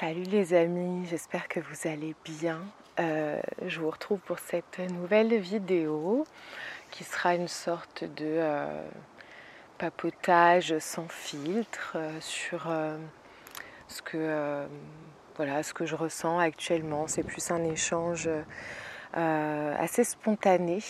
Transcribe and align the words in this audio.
Salut 0.00 0.24
les 0.24 0.54
amis, 0.54 1.06
j'espère 1.06 1.46
que 1.46 1.60
vous 1.60 1.88
allez 1.88 2.16
bien. 2.24 2.62
Euh, 2.98 3.40
je 3.64 3.78
vous 3.78 3.90
retrouve 3.90 4.18
pour 4.18 4.40
cette 4.40 4.80
nouvelle 4.80 5.38
vidéo 5.38 6.26
qui 6.90 7.04
sera 7.04 7.36
une 7.36 7.46
sorte 7.46 8.02
de 8.02 8.24
euh, 8.24 8.88
papotage 9.78 10.76
sans 10.80 11.06
filtre 11.06 11.92
euh, 11.94 12.10
sur 12.18 12.66
ce, 13.86 14.02
que, 14.02 14.66
voilà, 15.36 15.62
ce 15.62 15.72
que 15.72 15.86
je 15.86 15.94
ressens 15.94 16.40
actuellement. 16.40 17.06
C'est 17.06 17.22
plus 17.22 17.52
un 17.52 17.62
échange 17.62 18.28
assez 19.12 20.02
spontané. 20.02 20.80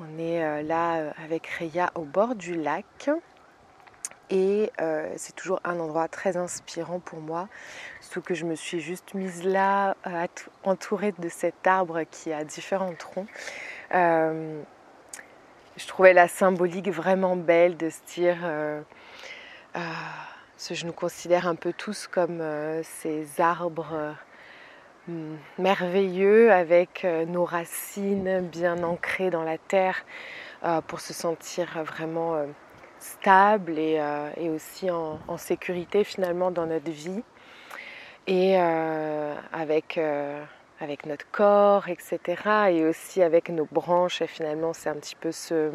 On 0.00 0.18
est 0.18 0.62
là 0.64 1.14
avec 1.24 1.46
Réa 1.46 1.90
au 1.94 2.02
bord 2.02 2.34
du 2.34 2.54
lac. 2.54 3.08
Et 4.30 4.70
euh, 4.80 5.10
c'est 5.16 5.34
toujours 5.34 5.60
un 5.64 5.80
endroit 5.80 6.06
très 6.08 6.36
inspirant 6.36 6.98
pour 6.98 7.20
moi, 7.20 7.48
surtout 8.00 8.20
que 8.20 8.34
je 8.34 8.44
me 8.44 8.54
suis 8.54 8.80
juste 8.80 9.14
mise 9.14 9.42
là, 9.42 9.96
euh, 10.06 10.26
entourée 10.64 11.14
de 11.18 11.28
cet 11.30 11.66
arbre 11.66 12.02
qui 12.02 12.32
a 12.32 12.44
différents 12.44 12.94
troncs. 12.94 13.28
Euh, 13.94 14.60
je 15.76 15.86
trouvais 15.86 16.12
la 16.12 16.28
symbolique 16.28 16.90
vraiment 16.90 17.36
belle 17.36 17.76
de 17.76 17.88
se 17.88 18.00
dire, 18.14 18.36
je 19.74 20.86
nous 20.86 20.92
considère 20.92 21.46
un 21.46 21.54
peu 21.54 21.72
tous 21.72 22.08
comme 22.08 22.42
ces 22.82 23.40
arbres 23.40 24.16
merveilleux 25.56 26.52
avec 26.52 27.06
nos 27.28 27.44
racines 27.44 28.40
bien 28.40 28.82
ancrées 28.82 29.30
dans 29.30 29.44
la 29.44 29.56
terre 29.56 30.04
pour 30.88 30.98
se 30.98 31.12
sentir 31.12 31.80
vraiment 31.84 32.44
stable 33.00 33.78
et, 33.78 33.98
euh, 33.98 34.54
aussi 34.54 34.90
en, 34.90 35.18
sécurité 35.36 36.04
finalement 36.04 36.50
dans 36.50 36.66
notre 36.66 36.90
vie 36.90 37.22
et 38.26 38.56
euh, 38.58 39.34
avec, 39.52 39.98
euh, 39.98 40.42
avec 40.80 41.06
notre 41.06 41.26
corps, 41.30 41.88
etc. 41.88 42.18
Et 42.70 42.84
aussi 42.84 43.22
avec 43.22 43.48
nos 43.48 43.66
branches. 43.70 44.20
Et 44.20 44.26
finalement, 44.26 44.72
c'est 44.72 44.90
un 44.90 44.96
petit 44.96 45.16
peu 45.16 45.32
ce, 45.32 45.70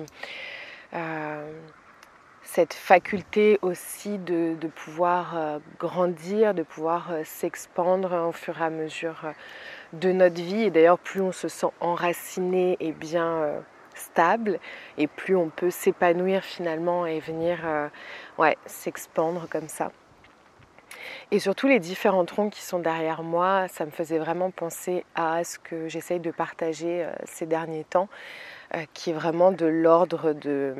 cette 2.43 2.73
faculté 2.73 3.57
aussi 3.61 4.19
de, 4.19 4.55
de 4.59 4.67
pouvoir 4.67 5.59
grandir, 5.79 6.53
de 6.53 6.61
pouvoir 6.61 7.11
s'expandre 7.23 8.27
au 8.27 8.31
fur 8.31 8.61
et 8.61 8.65
à 8.65 8.69
mesure 8.69 9.33
de 9.93 10.11
notre 10.11 10.41
vie. 10.41 10.63
Et 10.63 10.69
d'ailleurs, 10.69 10.99
plus 10.99 11.21
on 11.21 11.31
se 11.31 11.47
sent 11.47 11.71
enraciné 11.79 12.77
et 12.79 12.91
bien 12.91 13.63
stable 13.95 14.59
et 14.97 15.07
plus 15.07 15.35
on 15.35 15.49
peut 15.49 15.71
s'épanouir 15.71 16.43
finalement 16.43 17.05
et 17.05 17.19
venir 17.19 17.59
euh, 17.65 17.87
ouais, 18.37 18.57
s'expandre 18.65 19.47
comme 19.49 19.67
ça. 19.67 19.91
Et 21.31 21.39
surtout 21.39 21.67
les 21.67 21.79
différents 21.79 22.25
troncs 22.25 22.53
qui 22.53 22.61
sont 22.61 22.79
derrière 22.79 23.23
moi, 23.23 23.67
ça 23.67 23.85
me 23.85 23.91
faisait 23.91 24.19
vraiment 24.19 24.51
penser 24.51 25.03
à 25.15 25.43
ce 25.43 25.59
que 25.59 25.87
j'essaye 25.89 26.19
de 26.19 26.31
partager 26.31 27.03
euh, 27.03 27.11
ces 27.25 27.45
derniers 27.45 27.83
temps, 27.83 28.09
euh, 28.75 28.83
qui 28.93 29.09
est 29.09 29.13
vraiment 29.13 29.51
de 29.51 29.65
l'ordre 29.65 30.33
de... 30.33 30.75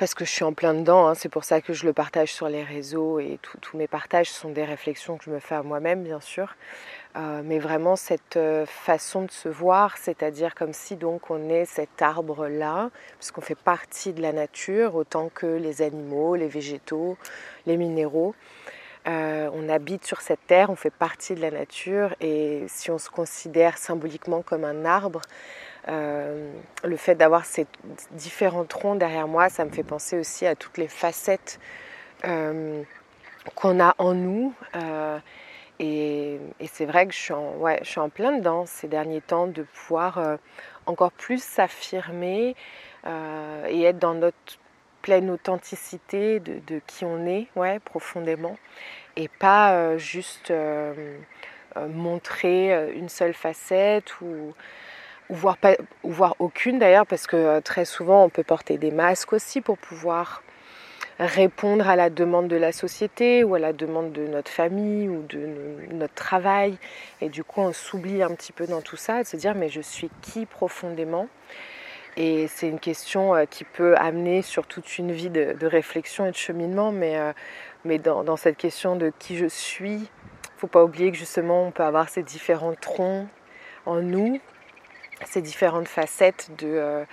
Parce 0.00 0.14
que 0.14 0.24
je 0.24 0.30
suis 0.30 0.44
en 0.44 0.54
plein 0.54 0.72
dedans, 0.72 1.08
hein, 1.08 1.14
c'est 1.14 1.28
pour 1.28 1.44
ça 1.44 1.60
que 1.60 1.74
je 1.74 1.84
le 1.84 1.92
partage 1.92 2.32
sur 2.32 2.48
les 2.48 2.62
réseaux 2.62 3.20
et 3.20 3.38
tous 3.60 3.76
mes 3.76 3.86
partages 3.86 4.30
sont 4.30 4.48
des 4.48 4.64
réflexions 4.64 5.18
que 5.18 5.24
je 5.24 5.30
me 5.30 5.40
fais 5.40 5.56
à 5.56 5.62
moi-même, 5.62 6.02
bien 6.02 6.20
sûr. 6.20 6.56
Euh, 7.16 7.42
mais 7.44 7.58
vraiment 7.58 7.96
cette 7.96 8.38
euh, 8.38 8.64
façon 8.64 9.24
de 9.24 9.30
se 9.30 9.50
voir, 9.50 9.98
c'est-à-dire 9.98 10.54
comme 10.54 10.72
si 10.72 10.96
donc 10.96 11.30
on 11.30 11.50
est 11.50 11.66
cet 11.66 12.00
arbre-là, 12.00 12.88
puisqu'on 13.18 13.42
fait 13.42 13.54
partie 13.54 14.14
de 14.14 14.22
la 14.22 14.32
nature, 14.32 14.94
autant 14.94 15.28
que 15.28 15.44
les 15.44 15.82
animaux, 15.82 16.34
les 16.34 16.48
végétaux, 16.48 17.18
les 17.66 17.76
minéraux. 17.76 18.34
Euh, 19.06 19.50
on 19.52 19.68
habite 19.68 20.06
sur 20.06 20.22
cette 20.22 20.46
terre, 20.46 20.70
on 20.70 20.76
fait 20.76 20.88
partie 20.88 21.34
de 21.34 21.42
la 21.42 21.50
nature, 21.50 22.14
et 22.22 22.64
si 22.68 22.90
on 22.90 22.98
se 22.98 23.10
considère 23.10 23.76
symboliquement 23.76 24.40
comme 24.40 24.64
un 24.64 24.86
arbre, 24.86 25.20
le 25.88 26.96
fait 26.96 27.14
d'avoir 27.14 27.44
ces 27.44 27.66
différents 28.12 28.64
troncs 28.64 28.98
derrière 28.98 29.28
moi, 29.28 29.48
ça 29.48 29.64
me 29.64 29.70
fait 29.70 29.82
penser 29.82 30.18
aussi 30.18 30.46
à 30.46 30.54
toutes 30.54 30.78
les 30.78 30.88
facettes 30.88 31.58
qu'on 32.22 33.80
a 33.80 33.94
en 33.98 34.14
nous. 34.14 34.54
Et, 35.80 36.38
c'est 36.66 36.84
vrai 36.84 37.06
que 37.06 37.14
je 37.14 37.18
suis, 37.18 37.32
en, 37.32 37.54
ouais, 37.56 37.80
je 37.82 37.98
plein 38.08 38.36
dedans 38.36 38.66
ces 38.66 38.86
derniers 38.86 39.22
temps 39.22 39.46
de 39.46 39.62
pouvoir 39.62 40.18
euh, 40.18 40.36
encore 40.84 41.10
plus 41.10 41.42
s'affirmer 41.42 42.54
euh, 43.06 43.64
et 43.66 43.84
être 43.84 43.98
dans 43.98 44.12
notre 44.12 44.36
pleine 45.00 45.30
authenticité 45.30 46.38
de, 46.38 46.82
qui 46.86 47.06
on 47.06 47.24
est, 47.26 47.48
profondément, 47.86 48.58
et 49.16 49.28
pas 49.28 49.72
euh, 49.72 49.96
juste 49.96 50.52
montrer 51.88 52.92
une 52.94 53.08
seule 53.08 53.32
facette 53.32 54.20
ou, 54.20 54.52
ou 55.30 55.34
voir, 55.34 55.56
pas, 55.56 55.76
ou 56.02 56.10
voir 56.10 56.36
aucune 56.38 56.78
d'ailleurs, 56.78 57.06
parce 57.06 57.26
que 57.26 57.60
très 57.60 57.84
souvent 57.84 58.24
on 58.24 58.28
peut 58.28 58.42
porter 58.42 58.76
des 58.76 58.90
masques 58.90 59.32
aussi 59.32 59.60
pour 59.60 59.78
pouvoir 59.78 60.42
répondre 61.20 61.86
à 61.88 61.96
la 61.96 62.08
demande 62.08 62.48
de 62.48 62.56
la 62.56 62.72
société 62.72 63.44
ou 63.44 63.54
à 63.54 63.58
la 63.58 63.74
demande 63.74 64.12
de 64.12 64.26
notre 64.26 64.50
famille 64.50 65.08
ou 65.08 65.22
de 65.22 65.46
notre 65.92 66.14
travail. 66.14 66.78
Et 67.20 67.28
du 67.28 67.44
coup, 67.44 67.60
on 67.60 67.74
s'oublie 67.74 68.22
un 68.22 68.34
petit 68.34 68.52
peu 68.52 68.66
dans 68.66 68.80
tout 68.80 68.96
ça, 68.96 69.22
de 69.22 69.28
se 69.28 69.36
dire 69.36 69.54
mais 69.54 69.68
je 69.68 69.82
suis 69.82 70.10
qui 70.22 70.46
profondément? 70.46 71.28
Et 72.16 72.48
c'est 72.48 72.68
une 72.68 72.80
question 72.80 73.34
euh, 73.34 73.44
qui 73.44 73.64
peut 73.64 73.94
amener 73.96 74.42
sur 74.42 74.66
toute 74.66 74.98
une 74.98 75.12
vie 75.12 75.30
de, 75.30 75.54
réflexion 75.66 76.26
et 76.26 76.30
de 76.30 76.36
cheminement, 76.36 76.90
mais, 76.90 77.16
euh, 77.18 77.32
mais 77.84 77.98
dans, 77.98 78.36
cette 78.36 78.56
question 78.56 78.96
de 78.96 79.12
qui 79.18 79.36
je 79.36 79.46
suis, 79.46 79.92
il 79.92 80.00
ne 80.00 80.58
faut 80.58 80.66
pas 80.66 80.82
oublier 80.82 81.12
que 81.12 81.18
justement 81.18 81.66
on 81.66 81.70
peut 81.70 81.84
avoir 81.84 82.08
ces 82.08 82.22
différents 82.22 82.74
troncs 82.74 83.28
en 83.86 84.02
nous, 84.02 84.40
ces 85.26 85.42
différentes 85.42 85.88
facettes 85.88 86.50
de, 86.58 86.66
euh, 86.66 87.04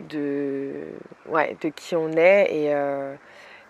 de, 0.00 0.72
ouais, 1.28 1.56
de 1.60 1.68
qui 1.68 1.96
on 1.96 2.12
est. 2.12 2.48
Et, 2.54 2.72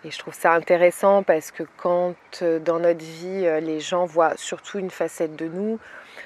et 0.05 0.11
je 0.11 0.19
trouve 0.19 0.33
ça 0.33 0.53
intéressant 0.53 1.23
parce 1.23 1.51
que 1.51 1.63
quand 1.77 2.15
euh, 2.41 2.59
dans 2.59 2.79
notre 2.79 3.03
vie, 3.03 3.45
euh, 3.45 3.61
les 3.61 3.79
gens 3.79 4.05
voient 4.05 4.35
surtout 4.35 4.79
une 4.79 4.91
facette 4.91 5.37
de 5.37 5.47
nous, 5.47 5.79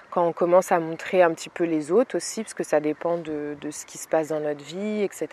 quand 0.09 0.25
on 0.25 0.33
commence 0.33 0.71
à 0.71 0.79
montrer 0.79 1.21
un 1.21 1.31
petit 1.33 1.49
peu 1.49 1.63
les 1.63 1.91
autres 1.91 2.17
aussi, 2.17 2.41
parce 2.41 2.55
que 2.55 2.63
ça 2.63 2.79
dépend 2.79 3.17
de, 3.17 3.55
ce 3.69 3.85
qui 3.85 3.99
se 3.99 4.07
passe 4.07 4.29
dans 4.29 4.39
notre 4.39 4.63
vie, 4.63 5.03
etc. 5.03 5.27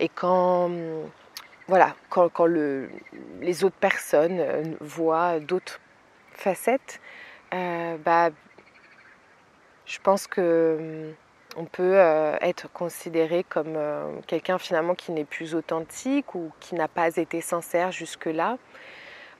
Et 0.00 0.08
quand, 0.08 0.70
voilà, 1.68 1.94
quand, 2.08 2.46
les 2.46 3.64
autres 3.64 3.76
personnes 3.76 4.40
euh, 4.40 4.62
voient 4.80 5.38
d'autres 5.38 5.78
facettes, 6.32 7.00
bah, 7.52 8.30
je 9.90 9.98
pense 9.98 10.28
que 10.28 11.12
on 11.56 11.64
peut 11.64 11.98
euh, 11.98 12.36
être 12.40 12.72
considéré 12.72 13.42
comme 13.42 13.74
euh, 13.74 14.20
quelqu'un 14.28 14.56
finalement 14.58 14.94
qui 14.94 15.10
n'est 15.10 15.24
plus 15.24 15.56
authentique 15.56 16.36
ou 16.36 16.52
qui 16.60 16.76
n'a 16.76 16.86
pas 16.86 17.16
été 17.16 17.40
sincère 17.40 17.90
jusque-là. 17.90 18.56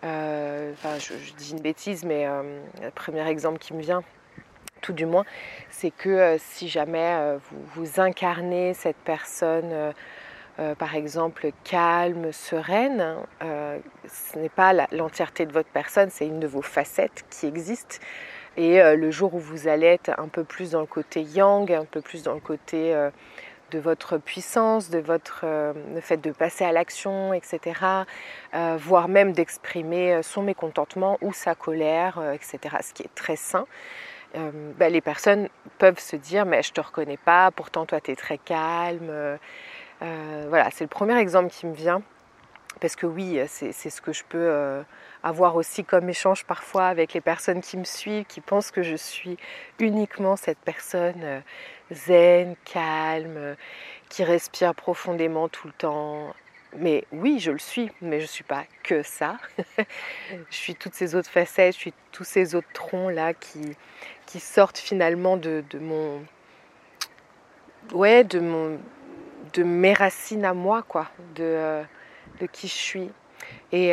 Euh, 0.03 0.73
je, 0.99 1.35
dis 1.35 1.53
une 1.53 1.61
bêtise, 1.61 2.05
mais 2.05 2.27
le 2.27 2.91
premier 2.91 3.29
exemple 3.29 3.59
qui 3.59 3.75
me 3.75 3.81
vient, 3.81 4.03
tout 4.81 4.95
du 4.95 5.07
moins, 5.07 5.25
c'est 5.69 5.91
que 5.91 6.37
si 6.41 6.69
jamais 6.69 7.37
vous, 7.51 7.63
vous, 7.75 8.01
incarnez 8.01 8.73
cette 8.73 8.97
personne, 8.97 9.93
par 10.57 10.95
exemple, 10.95 11.51
calme, 11.65 12.33
sereine, 12.33 13.17
ce 13.41 14.39
n'est 14.39 14.49
pas 14.49 14.73
l'entièreté 14.91 15.45
de 15.45 15.53
votre 15.53 15.69
personne, 15.69 16.09
c'est 16.09 16.27
une 16.27 16.41
de 16.41 16.47
vos 16.47 16.63
facettes 16.63 17.27
qui 17.29 17.47
existe. 17.47 18.01
Et 18.57 18.81
euh, 18.81 18.97
le 18.97 19.11
jour 19.11 19.35
où 19.35 19.39
vous 19.39 19.69
allez 19.69 19.87
être 19.87 20.11
un 20.19 20.29
peu 20.29 20.45
plus 20.45 20.73
dans 20.73 20.81
le 20.81 20.87
côté 20.87 21.23
yang, 21.23 21.71
un 21.73 21.85
peu 21.85 22.01
plus 22.01 22.23
dans 22.23 22.35
le 22.35 22.41
côté 22.41 22.95
euh, 22.95 23.11
de 23.71 23.79
votre 23.79 24.19
puissance, 24.19 24.91
de 24.91 24.99
votre 24.99 25.43
euh, 25.45 25.73
fait 26.01 26.17
de 26.17 26.33
passer 26.33 26.65
à 26.65 26.73
l'action, 26.73 27.33
etc., 27.33 27.81
voire 28.79 29.09
même 29.09 29.33
d'exprimer 29.33 30.23
son 30.23 30.43
mécontentement 30.43 31.19
ou 31.21 31.33
sa 31.33 31.55
colère, 31.55 32.21
etc., 32.35 32.77
ce 32.83 32.93
qui 32.93 33.03
est 33.05 33.15
très 33.15 33.37
sain. 33.37 33.67
Ben, 34.35 34.93
les 34.93 35.01
personnes 35.01 35.49
peuvent 35.79 35.99
se 35.99 36.15
dire 36.15 36.47
mais 36.47 36.63
je 36.63 36.73
te 36.73 36.81
reconnais 36.81 37.17
pas, 37.17 37.51
pourtant 37.51 37.85
toi 37.85 38.01
tu 38.01 38.13
es 38.13 38.17
très 38.17 38.39
calme. 38.39 39.39
voilà, 40.01 40.69
c'est 40.73 40.85
le 40.85 40.89
premier 40.89 41.19
exemple 41.19 41.51
qui 41.51 41.67
me 41.67 41.75
vient 41.75 42.03
parce 42.81 42.97
que 42.97 43.07
oui, 43.07 43.41
c'est 43.47 43.73
ce 43.73 44.01
que 44.01 44.13
je 44.13 44.25
peux 44.29 44.83
avoir 45.23 45.57
aussi 45.57 45.85
comme 45.85 46.09
échange 46.09 46.45
parfois 46.45 46.87
avec 46.87 47.13
les 47.13 47.21
personnes 47.21 47.61
qui 47.61 47.77
me 47.77 47.85
suivent, 47.85 48.25
qui 48.25 48.41
pensent 48.41 48.71
que 48.71 48.83
je 48.83 48.97
suis 48.97 49.37
uniquement 49.79 50.37
cette 50.37 50.59
personne 50.59 51.23
euh, 51.23 51.41
zen, 51.93 52.57
calme, 52.65 53.57
qui 54.09 54.25
respire 54.25 54.75
profondément 54.75 55.49
tout 55.49 55.67
le 55.67 55.73
temps. 55.73 56.35
Mais 56.77 57.05
oui, 57.13 57.39
je 57.41 57.51
le 57.51 57.59
suis, 57.59 57.91
mais 58.01 58.19
je 58.19 58.25
ne 58.25 58.29
suis 58.29 58.45
pas 58.45 58.65
que 58.83 59.03
ça. 59.03 59.39
je 60.29 60.57
suis 60.57 60.75
toutes 60.75 60.95
ces 60.95 61.15
autres 61.15 61.31
facettes, 61.31 61.75
je 61.75 61.81
suis 61.81 61.95
tous 62.13 62.25
ces 62.25 62.55
autres 62.55 62.73
troncs 62.73 63.13
là 63.13 63.35
qui, 63.35 63.77
qui 64.27 64.41
sortent 64.41 64.79
finalement 64.79 65.37
de, 65.37 65.65
de 65.71 65.79
mon... 65.79 66.25
Ouais, 67.93 68.23
de 68.23 68.39
mon 68.39 68.79
de 69.53 69.63
mes 69.63 69.93
racines 69.93 70.45
à 70.45 70.55
moi, 70.55 70.83
quoi, 70.83 71.09
de, 71.35 71.43
euh, 71.45 71.83
de 72.41 72.47
qui 72.47 72.69
je 72.69 72.75
suis. 72.75 73.11
Et, 73.73 73.91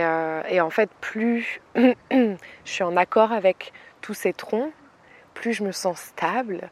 et 0.49 0.61
en 0.61 0.69
fait, 0.69 0.89
plus 1.01 1.61
je 1.75 2.35
suis 2.65 2.83
en 2.83 2.97
accord 2.97 3.31
avec 3.31 3.73
tous 4.01 4.13
ces 4.13 4.33
troncs, 4.33 4.71
plus 5.33 5.53
je 5.53 5.63
me 5.63 5.71
sens 5.71 5.99
stable. 5.99 6.69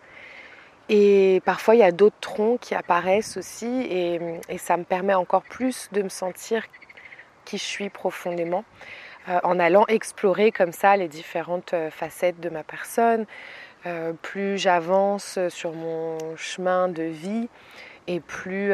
Et 0.89 1.41
parfois, 1.45 1.75
il 1.75 1.79
y 1.79 1.83
a 1.83 1.91
d'autres 1.91 2.19
troncs 2.21 2.59
qui 2.59 2.75
apparaissent 2.75 3.37
aussi, 3.37 3.87
et, 3.89 4.19
ça 4.57 4.77
me 4.77 4.83
permet 4.83 5.15
encore 5.15 5.43
plus 5.43 5.89
de 5.91 6.03
me 6.03 6.09
sentir 6.09 6.63
qui 7.43 7.57
je 7.57 7.63
suis 7.63 7.89
profondément, 7.89 8.63
euh, 9.29 9.39
en 9.43 9.59
allant 9.59 9.85
explorer 9.87 10.51
comme 10.51 10.71
ça 10.71 10.95
les 10.97 11.07
différentes 11.07 11.73
euh, 11.73 11.89
facettes 11.89 12.39
de 12.39 12.49
ma 12.49 12.63
personne. 12.63 13.25
Euh, 13.87 14.13
plus 14.13 14.57
j'avance 14.57 15.39
sur 15.49 15.73
mon 15.73 16.17
chemin 16.35 16.87
de 16.87 17.03
vie, 17.03 17.49
et 18.07 18.19
plus 18.19 18.71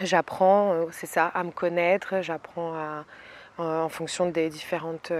j'apprends, 0.00 0.86
c'est 0.92 1.06
ça, 1.06 1.26
à 1.26 1.44
me 1.44 1.50
connaître, 1.50 2.20
j'apprends 2.20 3.04
en 3.58 3.88
fonction 3.88 4.28
des 4.28 4.48
différentes 4.48 5.12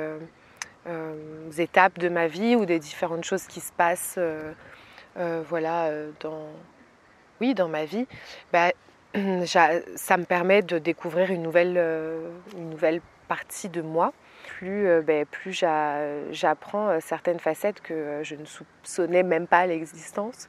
étapes 1.59 1.99
de 1.99 2.09
ma 2.09 2.27
vie 2.27 2.57
ou 2.57 2.65
des 2.65 2.79
différentes 2.79 3.25
choses 3.25 3.47
qui 3.47 3.61
se 3.61 3.73
passent 3.73 4.19
voilà, 5.17 5.91
dans, 6.21 6.47
oui, 7.41 7.55
dans 7.55 7.69
ma 7.69 7.85
vie, 7.85 8.07
bah, 8.53 8.73
ça 9.47 10.17
me 10.17 10.25
permet 10.25 10.63
de 10.63 10.79
découvrir 10.79 11.31
une 11.31 11.43
nouvelle, 11.43 11.77
euh, 11.77 12.31
une 12.57 12.71
nouvelle 12.71 13.01
partie 13.29 13.69
de 13.69 13.83
moi. 13.83 14.13
Plus, 14.59 14.89
euh, 14.89 15.03
ben, 15.03 15.25
plus 15.25 15.53
j'apprends 15.53 16.89
euh, 16.89 16.99
certaines 17.01 17.39
facettes 17.39 17.81
que 17.81 18.23
je 18.25 18.35
ne 18.35 18.45
soupçonnais 18.45 19.23
même 19.23 19.47
pas 19.47 19.67
l'existence, 19.67 20.49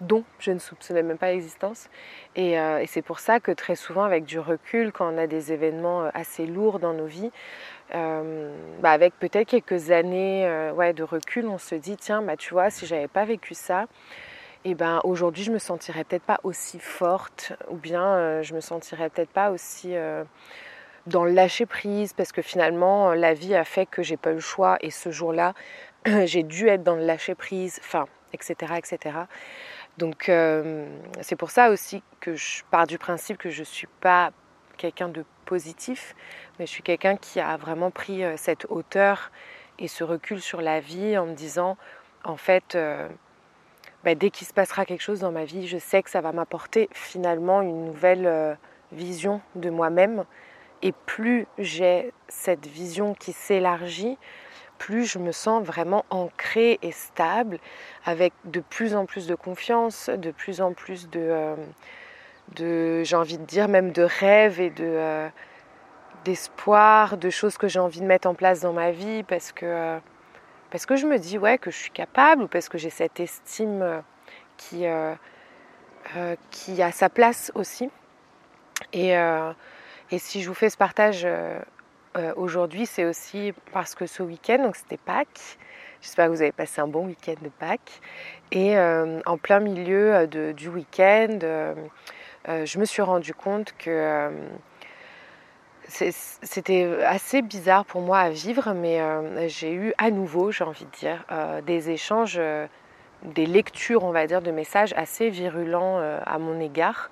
dont 0.00 0.24
je 0.38 0.52
ne 0.52 0.58
soupçonnais 0.58 1.02
même 1.02 1.18
pas 1.18 1.30
l'existence. 1.30 1.90
Et, 2.36 2.56
c'est 2.86 3.02
pour 3.02 3.18
ça 3.20 3.38
que 3.38 3.52
très 3.52 3.74
souvent, 3.74 4.04
avec 4.04 4.24
du 4.24 4.38
recul, 4.38 4.92
quand 4.92 5.12
on 5.12 5.18
a 5.18 5.26
des 5.26 5.52
événements 5.52 6.08
assez 6.14 6.46
lourds 6.46 6.78
dans 6.78 6.94
nos 6.94 7.06
vies, 7.06 7.30
bah, 7.92 8.90
avec 8.92 9.12
peut-être 9.18 9.48
quelques 9.48 9.90
années 9.90 10.70
ouais, 10.74 10.94
de 10.94 11.02
recul, 11.02 11.46
on 11.46 11.58
se 11.58 11.74
dit 11.74 11.96
tiens, 11.96 12.22
bah, 12.22 12.36
tu 12.36 12.54
vois, 12.54 12.70
si 12.70 12.86
j'avais 12.86 13.08
pas 13.08 13.24
vécu 13.24 13.54
ça, 13.54 13.86
eh 14.64 14.74
ben 14.74 15.00
aujourd'hui 15.04 15.42
je 15.42 15.50
me 15.50 15.58
sentirais 15.58 16.04
peut-être 16.04 16.22
pas 16.22 16.38
aussi 16.42 16.78
forte 16.78 17.52
ou 17.70 17.76
bien 17.76 18.04
euh, 18.04 18.42
je 18.42 18.54
me 18.54 18.60
sentirais 18.60 19.08
peut-être 19.08 19.30
pas 19.30 19.50
aussi 19.50 19.96
euh, 19.96 20.24
dans 21.06 21.24
le 21.24 21.32
lâcher 21.32 21.66
prise 21.66 22.12
parce 22.12 22.32
que 22.32 22.42
finalement 22.42 23.14
la 23.14 23.34
vie 23.34 23.54
a 23.54 23.64
fait 23.64 23.86
que 23.86 24.02
j'ai 24.02 24.16
pas 24.16 24.30
eu 24.30 24.34
le 24.34 24.40
choix 24.40 24.78
et 24.80 24.90
ce 24.90 25.10
jour-là 25.10 25.54
j'ai 26.24 26.42
dû 26.42 26.68
être 26.68 26.82
dans 26.82 26.96
le 26.96 27.04
lâcher 27.04 27.34
prise, 27.34 27.80
enfin 27.82 28.06
etc 28.32 28.74
etc. 28.76 29.16
Donc 29.98 30.28
euh, 30.28 30.86
c'est 31.20 31.36
pour 31.36 31.50
ça 31.50 31.70
aussi 31.70 32.02
que 32.20 32.34
je 32.34 32.62
pars 32.70 32.86
du 32.86 32.98
principe 32.98 33.38
que 33.38 33.50
je 33.50 33.64
suis 33.64 33.88
pas 34.00 34.30
quelqu'un 34.76 35.08
de 35.08 35.24
positif, 35.44 36.14
mais 36.58 36.66
je 36.66 36.70
suis 36.70 36.82
quelqu'un 36.82 37.16
qui 37.16 37.40
a 37.40 37.56
vraiment 37.56 37.90
pris 37.90 38.22
cette 38.36 38.66
hauteur 38.70 39.30
et 39.78 39.88
ce 39.88 40.04
recul 40.04 40.40
sur 40.40 40.60
la 40.60 40.80
vie 40.80 41.18
en 41.18 41.26
me 41.26 41.34
disant 41.34 41.76
en 42.24 42.36
fait 42.36 42.76
bah, 44.04 44.14
dès 44.14 44.30
qu'il 44.30 44.46
se 44.46 44.54
passera 44.54 44.86
quelque 44.86 45.02
chose 45.02 45.20
dans 45.20 45.30
ma 45.32 45.44
vie, 45.44 45.66
je 45.66 45.76
sais 45.76 46.02
que 46.02 46.08
ça 46.08 46.22
va 46.22 46.32
m'apporter 46.32 46.88
finalement 46.92 47.60
une 47.60 47.84
nouvelle 47.84 48.26
euh, 48.26 48.54
vision 48.92 49.42
de 49.56 49.68
moi-même. 49.68 50.24
Et 50.82 50.92
plus 50.92 51.46
j'ai 51.58 52.12
cette 52.28 52.66
vision 52.66 53.14
qui 53.14 53.32
s'élargit, 53.32 54.16
plus 54.78 55.04
je 55.04 55.18
me 55.18 55.32
sens 55.32 55.64
vraiment 55.64 56.04
ancrée 56.10 56.78
et 56.82 56.92
stable, 56.92 57.58
avec 58.04 58.32
de 58.44 58.60
plus 58.60 58.94
en 58.94 59.04
plus 59.04 59.26
de 59.26 59.34
confiance, 59.34 60.08
de 60.08 60.30
plus 60.30 60.60
en 60.60 60.72
plus 60.72 61.10
de, 61.10 61.20
euh, 61.20 61.56
de 62.56 63.02
j'ai 63.04 63.16
envie 63.16 63.38
de 63.38 63.44
dire 63.44 63.68
même 63.68 63.92
de 63.92 64.02
rêves 64.02 64.60
et 64.60 64.70
de 64.70 64.84
euh, 64.84 65.28
d'espoir, 66.24 67.16
de 67.16 67.30
choses 67.30 67.58
que 67.58 67.68
j'ai 67.68 67.78
envie 67.78 68.00
de 68.00 68.06
mettre 68.06 68.28
en 68.28 68.34
place 68.34 68.60
dans 68.60 68.72
ma 68.72 68.90
vie, 68.90 69.22
parce 69.22 69.52
que 69.52 69.98
parce 70.70 70.86
que 70.86 70.96
je 70.96 71.06
me 71.06 71.18
dis 71.18 71.36
ouais 71.36 71.58
que 71.58 71.70
je 71.70 71.76
suis 71.76 71.90
capable 71.90 72.44
ou 72.44 72.48
parce 72.48 72.68
que 72.68 72.78
j'ai 72.78 72.90
cette 72.90 73.20
estime 73.20 73.82
euh, 73.82 74.00
qui, 74.56 74.86
euh, 74.86 75.14
euh, 76.16 76.36
qui 76.50 76.80
a 76.80 76.92
sa 76.92 77.08
place 77.08 77.50
aussi. 77.54 77.90
Et, 78.92 79.14
et, 80.10 80.18
si 80.18 80.42
je 80.42 80.48
vous 80.48 80.54
fais 80.54 80.70
ce 80.70 80.76
partage 80.76 81.26
aujourd'hui, 82.36 82.86
c'est 82.86 83.04
aussi 83.04 83.52
parce 83.72 83.94
que 83.94 84.06
ce 84.06 84.22
week-end, 84.22 84.58
donc 84.62 84.76
c'était 84.76 84.96
Pâques, 84.96 85.58
j'espère 86.00 86.26
que 86.26 86.32
vous 86.32 86.42
avez 86.42 86.52
passé 86.52 86.80
un 86.80 86.88
bon 86.88 87.06
week-end 87.06 87.36
de 87.42 87.48
Pâques, 87.48 88.00
et 88.52 88.78
en 88.78 89.38
plein 89.38 89.60
milieu 89.60 90.26
du 90.26 90.68
week-end, 90.68 91.38
je 92.46 92.78
me 92.78 92.84
suis 92.84 93.02
rendu 93.02 93.34
compte 93.34 93.74
que 93.78 94.30
c'était 95.90 97.04
assez 97.04 97.42
bizarre 97.42 97.84
pour 97.84 98.00
moi 98.00 98.18
à 98.18 98.30
vivre, 98.30 98.72
mais 98.74 99.00
euh, 99.00 99.48
j'ai 99.48 99.72
eu 99.72 99.92
à 99.98 100.10
nouveau, 100.10 100.52
j'ai 100.52 100.64
envie 100.64 100.84
de 100.84 100.90
dire, 100.90 101.24
euh, 101.30 101.60
des 101.60 101.90
échanges, 101.90 102.36
euh, 102.38 102.66
des 103.24 103.46
lectures, 103.46 104.04
on 104.04 104.12
va 104.12 104.26
dire, 104.26 104.40
de 104.40 104.50
messages 104.50 104.94
assez 104.96 105.28
virulents 105.28 105.98
à 105.98 106.38
mon 106.38 106.58
égard. 106.58 107.10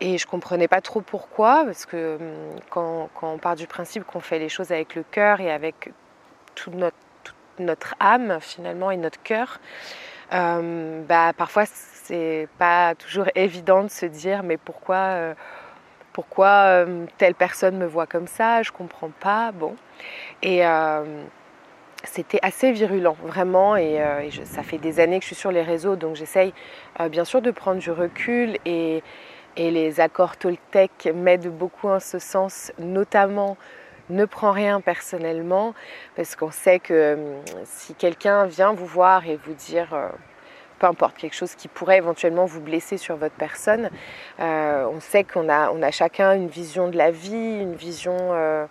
Et 0.00 0.18
je 0.18 0.26
ne 0.26 0.30
comprenais 0.30 0.68
pas 0.68 0.80
trop 0.80 1.00
pourquoi, 1.00 1.64
parce 1.64 1.86
que 1.86 2.16
hum, 2.16 2.60
quand, 2.70 3.10
on 3.22 3.38
part 3.38 3.56
du 3.56 3.66
principe 3.66 4.04
qu'on 4.04 4.20
fait 4.20 4.38
les 4.38 4.48
choses 4.48 4.72
avec 4.72 4.94
le 4.94 5.02
cœur 5.02 5.40
et 5.40 5.50
avec 5.50 5.92
toute 6.54 6.74
notre, 6.74 6.96
notre 7.58 7.94
âme 8.00 8.38
finalement 8.40 8.90
et 8.90 8.96
notre 8.96 9.22
cœur, 9.22 9.60
bah, 10.30 11.32
parfois 11.36 11.64
c'est 11.66 12.48
pas 12.58 12.94
toujours 12.94 13.26
évident 13.34 13.82
de 13.82 13.88
se 13.88 14.06
dire 14.06 14.42
mais 14.42 14.56
pourquoi 14.56 15.34
pourquoi 16.12 16.66
euh, 16.66 17.06
telle 17.18 17.34
personne 17.34 17.76
me 17.76 17.86
voit 17.86 18.06
comme 18.06 18.26
ça, 18.26 18.62
je 18.62 18.72
comprends 18.72 19.10
pas. 19.20 19.52
Bon. 19.52 19.74
Et 20.42 20.66
euh, 20.66 21.22
c'était 22.04 22.40
assez 22.42 22.72
virulent, 22.72 23.16
vraiment. 23.22 23.76
Et, 23.76 24.00
euh, 24.00 24.28
ça 24.44 24.62
fait 24.62 24.78
des 24.78 25.00
années 25.00 25.18
que 25.18 25.24
je 25.24 25.28
suis 25.28 25.36
sur 25.36 25.52
les 25.52 25.62
réseaux, 25.62 25.96
donc 25.96 26.16
j'essaye 26.16 26.52
bien 27.10 27.24
sûr 27.24 27.42
de 27.42 27.50
prendre 27.50 27.78
du 27.78 27.90
recul. 27.90 28.56
Et, 28.66 29.02
et 29.56 29.70
les 29.70 30.00
accords 30.00 30.36
Toltec 30.36 31.08
m'aident 31.14 31.56
beaucoup 31.56 31.88
en 31.88 32.00
ce 32.00 32.18
sens, 32.18 32.72
notamment 32.78 33.56
ne 34.08 34.24
prends 34.24 34.52
rien 34.52 34.80
personnellement, 34.80 35.74
parce 36.16 36.34
qu'on 36.34 36.50
sait 36.50 36.80
que 36.80 37.16
si 37.64 37.94
quelqu'un 37.94 38.46
vient 38.46 38.72
vous 38.72 38.86
voir 38.86 39.26
et 39.26 39.36
vous 39.36 39.54
dire 39.54 39.94
peu 40.80 40.86
importe, 40.86 41.18
quelque 41.18 41.36
chose 41.36 41.54
qui 41.54 41.68
pourrait 41.68 41.98
éventuellement 41.98 42.46
vous 42.46 42.60
blesser 42.60 42.96
sur 42.96 43.16
votre 43.16 43.36
personne. 43.36 43.90
Euh, 44.40 44.86
on 44.90 44.98
sait 44.98 45.22
qu'on 45.24 45.48
a, 45.48 45.70
on 45.70 45.82
a 45.82 45.90
chacun 45.92 46.34
une 46.34 46.48
vision 46.48 46.88
de 46.88 46.96
la 46.96 47.12
vie, 47.12 47.60
une 47.60 47.74
vision... 47.74 48.16
Euh, 48.18 48.64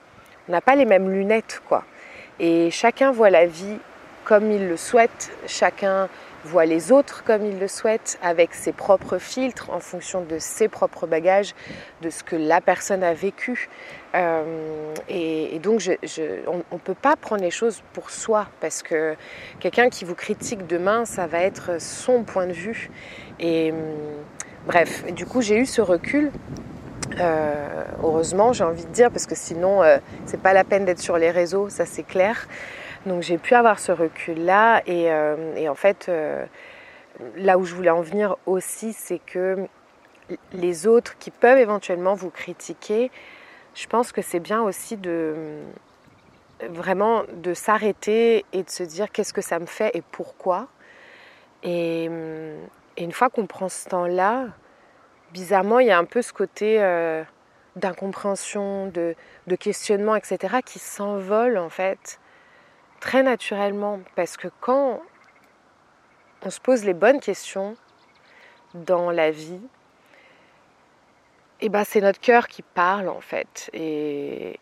on 0.48 0.52
n'a 0.52 0.62
pas 0.62 0.76
les 0.76 0.86
mêmes 0.86 1.12
lunettes, 1.12 1.62
quoi. 1.68 1.84
Et 2.40 2.72
chacun 2.72 3.12
voit 3.12 3.30
la 3.30 3.46
vie 3.46 3.78
comme 4.26 4.52
il 4.52 4.68
le 4.68 4.78
souhaite, 4.78 5.32
chacun 5.46 6.10
voit 6.44 6.66
les 6.66 6.92
autres 6.92 7.24
comme 7.24 7.46
il 7.46 7.60
le 7.60 7.68
souhaite, 7.68 8.18
avec 8.22 8.54
ses 8.54 8.72
propres 8.72 9.18
filtres, 9.18 9.70
en 9.72 9.80
fonction 9.80 10.22
de 10.22 10.38
ses 10.40 10.68
propres 10.68 11.08
bagages, 11.08 11.54
de 12.02 12.10
ce 12.10 12.24
que 12.24 12.36
la 12.36 12.62
personne 12.62 13.04
a 13.04 13.14
vécu. 13.14 13.70
Euh, 14.16 14.94
et, 15.08 15.60
donc, 15.60 15.82
on 16.48 16.76
ne 16.76 16.80
peut 16.80 16.94
pas 16.94 17.16
prendre 17.16 17.42
les 17.42 17.52
choses 17.52 17.82
pour 17.94 18.10
soi, 18.10 18.48
parce 18.62 18.82
que 18.82 19.16
quelqu'un 19.60 19.90
qui 19.90 20.06
vous 20.06 20.16
critique 20.16 20.66
demain, 20.68 21.06
ça 21.06 21.28
va 21.28 21.40
être 21.40 21.82
son 21.82 22.24
point 22.24 22.48
de 22.48 22.54
vue. 22.54 22.90
Et 23.40 23.72
hum, 23.72 23.78
bref, 24.66 25.06
du 25.14 25.26
coup, 25.26 25.42
j'ai 25.42 25.58
eu 25.58 25.66
ce 25.66 25.82
recul. 25.82 26.32
Euh, 27.20 27.84
heureusement, 28.04 28.54
j'ai 28.54 28.64
envie 28.64 28.86
de 28.86 28.92
dire, 28.92 29.10
parce 29.12 29.26
que 29.26 29.36
sinon, 29.36 29.84
euh, 29.84 29.98
c'est 30.26 30.42
pas 30.42 30.54
la 30.54 30.64
peine 30.64 30.86
d'être 30.86 31.00
sur 31.00 31.18
les 31.18 31.32
réseaux, 31.32 31.70
ça 31.70 31.86
c'est 31.86 32.04
clair. 32.04 32.48
Donc 33.06 33.22
j'ai 33.24 33.38
pu 33.38 33.56
avoir 33.56 33.80
ce 33.80 33.92
recul-là 33.92 34.82
et, 34.86 35.12
euh, 35.12 35.70
en 35.70 35.76
fait, 35.76 36.08
euh, 36.10 36.46
là 37.36 37.58
où 37.58 37.66
je 37.66 37.74
voulais 37.74 37.90
en 37.90 38.02
venir 38.02 38.36
aussi, 38.46 38.94
c'est 38.94 39.20
que 39.20 39.68
les 40.54 40.86
autres 40.86 41.18
qui 41.18 41.32
peuvent 41.32 41.58
éventuellement 41.58 42.14
vous 42.14 42.30
critiquer, 42.30 43.10
je 43.74 43.88
pense 43.88 44.12
que 44.12 44.22
c'est 44.22 44.40
bien 44.40 44.62
aussi 44.62 44.98
de 44.98 45.64
vraiment 46.70 47.24
de 47.34 47.54
s'arrêter 47.54 48.46
et 48.52 48.64
de 48.64 48.70
se 48.70 48.84
dire 48.84 49.12
qu'est-ce 49.12 49.34
que 49.34 49.42
ça 49.42 49.60
me 49.60 49.66
fait 49.66 49.92
et 49.96 50.02
pourquoi. 50.12 50.68
Et, 51.64 52.10
une 52.98 53.14
fois 53.14 53.30
qu'on 53.30 53.46
prend 53.46 53.70
ce 53.70 53.88
temps-là, 53.88 54.48
bizarrement, 55.32 55.80
il 55.80 55.88
y 55.88 55.92
a 55.92 55.98
un 55.98 56.04
peu 56.04 56.22
ce 56.22 56.34
côté 56.34 56.82
euh, 56.82 57.24
d'incompréhension, 57.78 58.88
de, 58.88 59.16
de, 59.48 59.56
questionnement, 59.56 60.18
etc., 60.18 60.58
qui 60.66 60.80
s'envole 60.80 61.58
en 61.58 61.70
fait 61.70 62.20
très 63.00 63.24
naturellement, 63.24 64.00
parce 64.16 64.38
que 64.38 64.48
quand 64.60 65.02
on 66.46 66.50
se 66.50 66.60
pose 66.60 66.84
les 66.86 66.94
bonnes 66.94 67.20
questions 67.20 67.76
dans 68.74 69.12
la 69.12 69.32
vie, 69.32 69.62
eh 71.62 71.70
ben 71.70 71.84
c'est 71.84 72.02
notre 72.02 72.20
cœur 72.20 72.48
qui 72.48 72.62
parle 72.62 73.10
en 73.10 73.22
fait. 73.22 73.70
Et, 73.74 74.60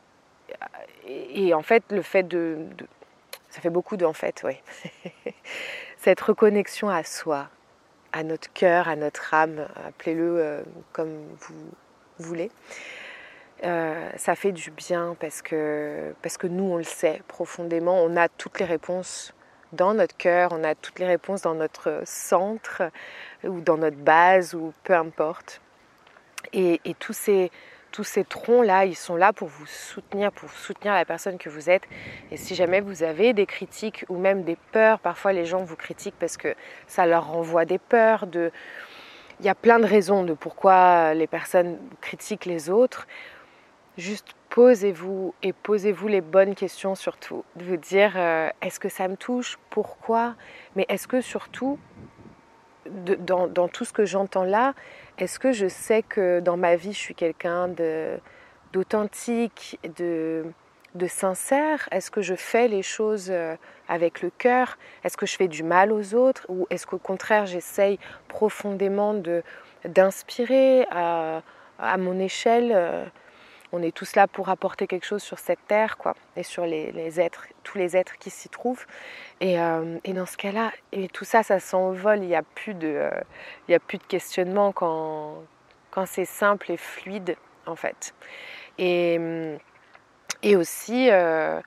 et, 1.06 1.54
en 1.54 1.62
fait, 1.62 1.84
le 1.92 2.02
fait 2.02 2.24
de, 2.24 2.66
Ça 3.50 3.62
fait 3.62 3.70
beaucoup 3.70 3.98
de 3.98 4.06
en 4.06 4.14
fait, 4.14 4.44
oui. 4.44 4.54
Cette 5.98 6.22
reconnexion 6.22 6.90
à 6.90 7.04
soi, 7.04 7.50
à 8.14 8.24
notre 8.24 8.52
cœur, 8.54 8.88
à 8.88 8.96
notre 8.96 9.34
âme, 9.34 9.68
appelez-le 9.86 10.38
euh, 10.40 10.64
comme 10.94 11.28
vous 11.40 11.72
voulez, 12.20 12.52
ça 13.62 14.36
fait 14.36 14.52
du 14.52 14.72
bien 14.72 15.16
parce 15.20 15.42
que, 15.42 16.14
parce 16.22 16.38
que 16.38 16.48
nous, 16.48 16.64
on 16.64 16.78
le 16.78 16.84
sait 16.84 17.22
profondément, 17.28 18.02
on 18.04 18.16
a 18.16 18.30
toutes 18.30 18.60
les 18.60 18.66
réponses 18.66 19.34
dans 19.74 19.94
notre 19.94 20.16
cœur, 20.16 20.52
on 20.54 20.64
a 20.64 20.76
toutes 20.76 21.00
les 21.00 21.06
réponses 21.06 21.42
dans 21.42 21.56
notre 21.56 22.02
centre 22.06 22.84
ou 23.44 23.62
dans 23.62 23.78
notre 23.78 23.98
base 23.98 24.54
ou 24.54 24.74
peu 24.84 24.94
importe. 24.94 25.62
Et, 26.54 26.80
tous 27.00 27.14
ces, 27.14 27.52
tous 27.92 28.06
ces 28.06 28.24
troncs-là, 28.24 28.86
ils 28.86 28.96
sont 28.96 29.18
là 29.18 29.34
pour 29.34 29.50
vous 29.50 29.66
soutenir, 29.66 30.32
pour 30.32 30.50
soutenir 30.50 30.94
la 30.94 31.04
personne 31.04 31.38
que 31.38 31.50
vous 31.50 31.70
êtes. 31.70 31.84
Et 32.32 32.38
si 32.38 32.56
jamais 32.56 32.80
vous 32.80 33.04
avez 33.04 33.34
des 33.34 33.46
critiques 33.46 34.06
ou 34.08 34.18
même 34.18 34.44
des 34.44 34.58
peurs, 34.72 35.00
parfois 35.00 35.34
les 35.34 35.46
gens 35.46 35.64
vous 35.64 35.76
critiquent 35.76 36.18
parce 36.18 36.38
que 36.38 36.56
ça 36.88 37.06
leur 37.06 37.28
renvoie 37.28 37.66
des 37.66 37.80
peurs. 37.80 38.28
De... 38.28 38.52
Il 39.42 39.46
y 39.46 39.50
a 39.50 39.56
plein 39.56 39.80
de 39.80 39.86
raisons 39.86 40.24
de 40.24 40.34
pourquoi 40.34 41.14
les 41.14 41.28
personnes 41.28 41.78
critiquent 42.00 42.46
les 42.46 42.70
autres. 42.70 43.08
Juste 43.98 44.36
posez-vous 44.52 45.34
et 45.42 45.54
posez-vous 45.54 46.08
les 46.08 46.22
bonnes 46.22 46.54
questions 46.54 46.94
surtout. 46.94 47.44
De 47.56 47.64
vous 47.64 47.78
dire 47.78 48.14
euh, 48.16 48.50
est-ce 48.62 48.80
que 48.80 48.90
ça 48.90 49.08
me 49.08 49.18
touche? 49.18 49.58
Pourquoi? 49.72 50.36
Mais 50.76 50.86
est-ce 50.88 51.08
que 51.08 51.20
surtout, 51.20 51.80
dans, 52.88 53.68
tout 53.68 53.86
ce 53.86 53.94
que 53.94 54.06
j'entends 54.06 54.44
là, 54.44 54.76
est-ce 55.18 55.40
que 55.40 55.52
je 55.52 55.68
sais 55.68 56.04
que 56.04 56.40
dans 56.40 56.58
ma 56.58 56.76
vie 56.76 56.94
je 56.94 56.98
suis 57.00 57.16
quelqu'un 57.16 57.70
d'authentique, 58.72 59.80
de, 59.98 60.46
sincère? 61.08 61.90
Est-ce 61.92 62.12
que 62.12 62.22
je 62.22 62.36
fais 62.36 62.68
les 62.68 62.84
choses 62.84 63.30
euh, 63.32 63.56
avec 63.88 64.22
le 64.22 64.30
cœur? 64.30 64.78
Est-ce 65.04 65.18
que 65.18 65.26
je 65.26 65.36
fais 65.36 65.48
du 65.48 65.64
mal 65.64 65.92
aux 65.92 66.14
autres? 66.14 66.46
Ou 66.50 66.68
est-ce 66.70 66.86
qu'au 66.86 67.00
contraire 67.00 67.48
j'essaye 67.48 67.98
profondément 68.28 69.16
d'inspirer 69.86 70.86
à, 70.92 71.42
à 71.80 71.98
mon 71.98 72.20
échelle 72.20 72.72
euh, 72.76 73.06
on 73.72 73.82
est 73.82 73.96
tous 73.96 74.16
là 74.16 74.28
pour 74.28 74.50
apporter 74.50 74.88
quelque 74.88 75.06
chose 75.06 75.22
sur 75.22 75.40
cette 75.40 75.60
terre, 75.68 75.98
quoi, 75.98 76.16
et 76.36 76.44
sur 76.44 76.66
les, 76.66 77.20
êtres, 77.20 77.48
tous 77.64 77.78
les 77.78 77.98
êtres 77.98 78.18
qui 78.18 78.30
s'y 78.30 78.50
trouvent. 78.50 78.86
Et, 79.42 79.60
euh, 79.60 79.98
dans 80.08 80.26
ce 80.26 80.38
cas-là, 80.38 80.72
tout 81.14 81.26
ça, 81.26 81.44
ça 81.44 81.60
s'envole. 81.60 82.20
Il 82.20 82.28
n'y 82.28 82.36
a 82.36 82.44
plus 82.44 82.74
de, 82.74 82.88
euh, 82.88 83.10
il 83.68 83.76
a 83.76 83.80
plus 83.80 83.98
de 83.98 84.04
questionnement 84.04 84.72
quand, 84.72 85.44
quand 85.92 86.06
c'est 86.06 86.26
simple 86.26 86.72
et 86.72 86.78
fluide, 86.78 87.36
en 87.66 87.76
fait. 87.76 88.14
Et, 88.78 89.20
et 90.44 90.56
aussi, 90.56 91.12
euh, 91.12 91.60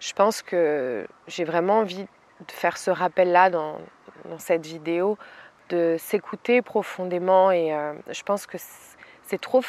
je 0.00 0.12
pense 0.12 0.42
que 0.42 1.06
j'ai 1.28 1.44
vraiment 1.44 1.80
envie 1.80 2.02
de 2.04 2.52
faire 2.52 2.76
ce 2.78 2.90
rappel-là 2.90 3.50
dans, 3.50 3.78
dans 4.24 4.38
cette 4.38 4.66
vidéo, 4.66 5.16
de 5.68 5.96
s'écouter 5.98 6.62
profondément. 6.62 7.52
Et 7.52 7.70
je 8.10 8.22
pense 8.22 8.46
que 8.46 8.58
c'est 9.22 9.40
trop, 9.40 9.62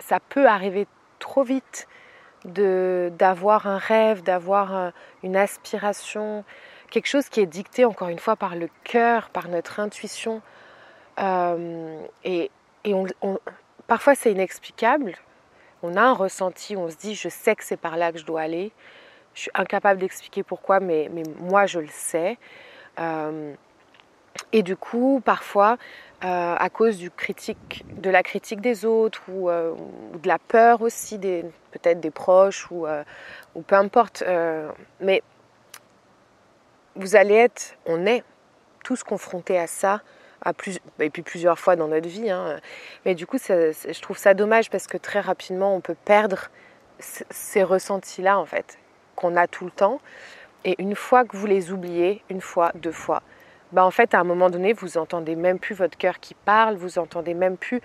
ça 0.00 0.18
peut 0.18 0.46
arriver 0.46 0.86
trop 1.20 1.44
vite 1.44 1.86
d'avoir 2.44 3.66
un 3.66 3.78
rêve, 3.78 4.22
d'avoir 4.22 4.92
une 5.22 5.36
aspiration, 5.36 6.44
quelque 6.90 7.06
chose 7.06 7.28
qui 7.28 7.40
est 7.40 7.46
dicté 7.46 7.84
encore 7.84 8.08
une 8.08 8.18
fois 8.18 8.36
par 8.36 8.56
le 8.56 8.68
cœur, 8.84 9.30
par 9.30 9.48
notre 9.48 9.80
intuition. 9.80 10.42
Euh, 11.18 12.02
et, 12.24 12.50
parfois 13.86 14.14
c'est 14.14 14.32
inexplicable. 14.32 15.14
On 15.82 15.96
a 15.96 16.02
un 16.02 16.12
ressenti, 16.12 16.76
on 16.76 16.90
se 16.90 16.96
dit 16.96 17.14
je 17.14 17.28
sais 17.28 17.56
que 17.56 17.64
c'est 17.64 17.76
par 17.76 17.96
là 17.96 18.12
que 18.12 18.18
je 18.18 18.26
dois 18.26 18.42
aller. 18.42 18.72
Je 19.34 19.42
suis 19.42 19.50
incapable 19.54 20.00
d'expliquer 20.00 20.42
pourquoi, 20.42 20.80
mais, 20.80 21.08
mais, 21.12 21.22
moi 21.38 21.66
je 21.66 21.78
le 21.78 21.88
sais. 21.90 22.36
Euh, 22.98 23.54
et 24.52 24.62
du 24.62 24.76
coup, 24.76 25.20
parfois, 25.24 25.76
euh, 26.22 26.54
à 26.58 26.68
cause 26.68 26.98
de 26.98 28.10
la 28.10 28.22
critique 28.22 28.60
des 28.60 28.84
autres 28.84 29.22
euh, 29.30 29.72
ou, 29.72 30.18
de 30.18 30.28
la 30.28 30.38
peur 30.38 30.82
aussi, 30.82 31.18
peut-être 31.18 31.98
des 31.98 32.10
proches 32.10 32.70
ou, 32.70 32.86
euh, 32.86 33.02
peu 33.66 33.74
importe. 33.74 34.22
mais 35.00 35.22
vous 36.96 37.16
allez 37.16 37.36
être, 37.36 37.76
on 37.86 38.04
est 38.04 38.22
tous 38.84 39.02
confrontés 39.02 39.58
à 39.58 39.66
ça, 39.66 40.02
et 40.98 41.08
puis 41.08 41.22
plusieurs 41.22 41.58
fois 41.58 41.76
dans 41.76 41.88
notre 41.88 42.08
vie. 42.08 42.30
Hein. 42.30 42.60
Mais 43.06 43.14
du 43.14 43.26
coup, 43.26 43.38
je 43.38 44.00
trouve 44.02 44.18
ça 44.18 44.34
dommage 44.34 44.68
parce 44.68 44.86
que 44.86 44.98
très 44.98 45.20
rapidement, 45.20 45.74
on 45.74 45.80
peut 45.80 45.96
perdre 46.04 46.50
ces 46.98 47.62
ressentis-là, 47.62 48.38
en 48.38 48.44
fait, 48.44 48.78
qu'on 49.16 49.36
a 49.36 49.46
tout 49.46 49.64
le 49.64 49.70
temps. 49.70 50.00
Et 50.64 50.74
une 50.78 50.94
fois 50.94 51.24
que 51.24 51.36
vous 51.36 51.46
les 51.46 51.72
oubliez, 51.72 52.22
une 52.28 52.42
fois, 52.42 52.72
deux 52.74 52.92
fois, 52.92 53.22
bah, 53.72 53.84
en 53.84 53.90
fait, 53.90 54.14
à 54.14 54.20
un 54.20 54.24
moment 54.24 54.50
donné, 54.50 54.72
vous 54.72 54.98
entendez 54.98 55.36
même 55.36 55.58
plus 55.58 55.74
votre 55.74 55.96
cœur 55.96 56.18
qui 56.20 56.34
parle, 56.34 56.76
vous 56.76 56.98
entendez 56.98 57.34
même 57.34 57.56
plus 57.56 57.80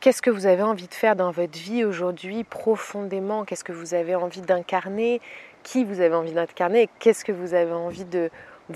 qu'est-ce 0.00 0.22
que 0.22 0.30
vous 0.30 0.46
avez 0.46 0.62
envie 0.62 0.88
de 0.88 0.94
faire 0.94 1.16
dans 1.16 1.30
votre 1.30 1.58
vie 1.58 1.84
aujourd'hui 1.84 2.44
profondément, 2.44 3.44
qu'est-ce 3.44 3.64
que 3.64 3.72
vous 3.72 3.94
avez 3.94 4.14
envie 4.14 4.40
d'incarner, 4.40 5.20
qui 5.62 5.84
vous 5.84 6.00
avez 6.00 6.14
envie 6.14 6.32
d'incarner, 6.32 6.88
qu'est-ce 6.98 7.24
que 7.24 7.32
vous 7.32 7.54
avez 7.54 7.72
envie 7.72 8.04
de, 8.04 8.30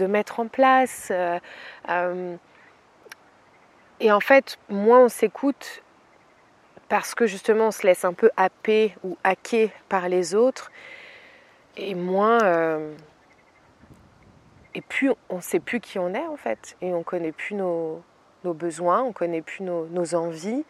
mettre 0.07 0.41
en 0.41 0.47
place. 0.47 1.09
Euh, 1.11 1.39
euh, 1.89 2.37
et 3.99 4.13
en 4.13 4.21
fait, 4.21 4.57
moins 4.69 5.05
on 5.05 5.09
s'écoute, 5.09 5.83
parce 6.89 7.15
que 7.15 7.27
justement 7.27 7.69
on 7.69 7.71
se 7.71 7.87
laisse 7.87 8.05
un 8.05 8.13
peu 8.13 8.31
happer 8.37 8.95
ou 9.05 9.17
hacker 9.25 9.71
par 9.89 10.09
les 10.09 10.35
autres, 10.35 10.71
et 11.77 11.95
moins... 11.95 12.41
Euh, 12.43 12.95
et 14.75 14.81
puis 14.83 15.09
on 15.29 15.37
ne 15.37 15.41
sait 15.41 15.61
plus 15.61 15.81
qui 15.81 15.99
on 15.99 16.15
est 16.15 16.27
en 16.27 16.37
fait, 16.37 16.77
et 16.81 16.93
on 16.95 17.03
connaît 17.03 17.33
plus 17.33 17.55
nos, 17.55 18.03
besoins, 18.45 19.03
on 19.03 19.13
connaît 19.13 19.43
plus 19.43 19.65
nos, 19.65 20.15
envies, 20.15 20.65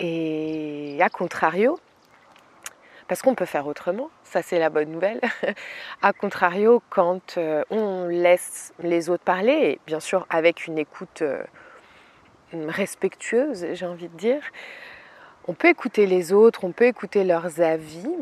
et 0.00 0.98
à 1.00 1.08
contrario, 1.08 1.78
parce 3.08 3.22
qu'on 3.22 3.34
peut 3.34 3.46
faire 3.46 3.66
autrement, 3.66 4.10
ça 4.24 4.42
c'est 4.42 4.58
la 4.58 4.70
bonne 4.70 4.90
nouvelle. 4.90 5.20
à 6.02 6.12
contrario, 6.12 6.82
quand 6.90 7.38
euh, 7.38 7.62
on 7.70 8.06
laisse 8.06 8.72
les 8.82 9.10
autres 9.10 9.24
parler, 9.24 9.52
et 9.52 9.80
bien 9.86 10.00
sûr 10.00 10.26
avec 10.30 10.66
une 10.66 10.78
écoute 10.78 11.22
euh, 11.22 11.42
respectueuse, 12.52 13.66
j'ai 13.72 13.86
envie 13.86 14.08
de 14.08 14.16
dire, 14.16 14.42
on 15.48 15.54
peut 15.54 15.68
écouter 15.68 16.06
les 16.06 16.32
autres, 16.32 16.64
on 16.64 16.72
peut 16.72 16.86
écouter 16.86 17.24
leurs 17.24 17.60
avis, 17.60 18.14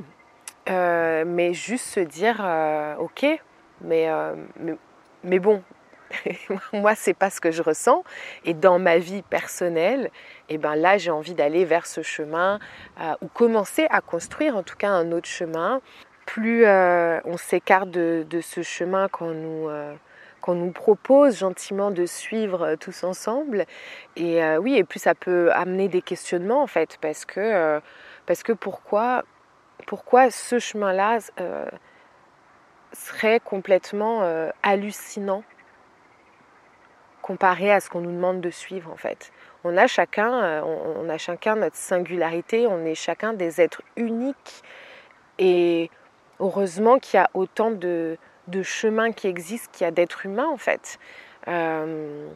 euh, 0.69 1.25
mais 1.27 1.53
juste 1.53 1.87
se 1.87 2.01
dire, 2.01 2.41
ok, 3.01 3.27
mais, 3.83 4.09
mais 4.59 4.77
mais 5.23 5.39
bon, 5.39 5.63
moi 6.73 6.95
c'est 6.95 7.15
pas 7.15 7.31
ce 7.31 7.41
que 7.41 7.51
je 7.51 7.63
ressens. 7.63 8.05
Et 8.45 8.55
dans 8.55 8.79
ma 8.79 8.99
vie 8.99 9.23
personnelle 9.23 10.11
eh 10.49 10.59
ben 10.59 10.75
là 10.75 10.99
j'ai 10.99 11.11
envie 11.11 11.35
d'aller 11.35 11.65
vers 11.65 11.87
ce 11.87 12.03
chemin 12.03 12.59
euh, 13.01 13.15
ou 13.23 13.29
commencer 13.29 13.87
à 13.91 14.01
construire 14.01 14.57
en 14.57 14.63
tout 14.63 14.77
cas 14.77 14.91
un 14.91 15.13
autre 15.13 15.29
chemin. 15.29 15.81
Plus 16.27 16.65
euh, 16.65 17.21
on 17.25 17.37
s'écarte 17.37 17.91
de, 17.91 18.41
ce 18.41 18.63
chemin 18.63 19.09
qu'on 19.09 19.33
nous 19.33 19.69
euh, 19.69 19.95
qu'on 20.41 20.55
nous 20.55 20.71
propose 20.73 21.39
gentiment 21.39 21.91
de 21.91 22.07
suivre 22.07 22.77
tous 22.77 23.05
ensemble. 23.05 23.67
Et 24.17 24.41
oui 24.57 24.77
et 24.77 24.85
plus 24.85 25.01
ça 25.01 25.15
peut 25.15 25.53
amener 25.53 25.89
des 25.89 26.03
questionnements 26.03 26.63
en 26.63 26.67
fait 26.67 26.97
parce 27.01 27.25
que 27.25 27.81
parce 28.27 28.43
que 28.43 28.53
pourquoi 28.53 29.25
pourquoi 29.87 30.31
ce 30.31 30.59
chemin 30.59 30.93
là 30.93 31.19
serait 32.93 33.41
complètement 33.41 34.23
euh, 34.23 34.51
hallucinant 34.63 35.43
comparé 37.23 37.71
à 37.71 37.81
ce 37.81 37.89
qu'on 37.91 38.01
nous 38.01 38.13
demande 38.13 38.41
de 38.41 38.51
suivre 38.51 38.91
en 38.91 38.97
fait. 38.97 39.33
On 39.63 39.77
a 39.77 39.87
chacun, 39.87 40.43
euh, 40.43 40.63
on, 40.63 41.09
a 41.09 41.19
chacun 41.19 41.57
notre 41.57 41.77
singularité, 41.77 42.67
on 42.67 42.85
est 42.85 42.95
chacun 42.95 43.33
des 43.33 43.61
êtres 43.61 43.83
uniques 43.97 44.63
et 45.39 45.91
heureusement 46.41 46.99
qu'il 46.99 47.19
y 47.19 47.23
a 47.23 47.31
autant 47.35 47.71
de, 47.71 48.17
chemins 48.63 49.13
qui 49.13 49.29
existent 49.29 49.71
qu'il 49.73 49.85
y 49.85 49.89
a 49.89 49.91
d'êtres 49.91 50.27
humains 50.27 50.49
en 50.49 50.57
fait. 50.57 50.99
Euh, 51.47 52.29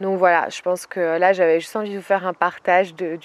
donc 0.00 0.18
voilà, 0.18 0.48
je 0.48 0.62
pense 0.62 0.86
que 0.86 1.18
là 1.18 1.32
j'avais 1.32 1.60
juste 1.60 1.74
envie 1.74 1.92
de 1.92 1.96
vous 1.96 2.04
faire 2.04 2.26
un 2.26 2.34
partage 2.34 2.94
de, 2.94 3.18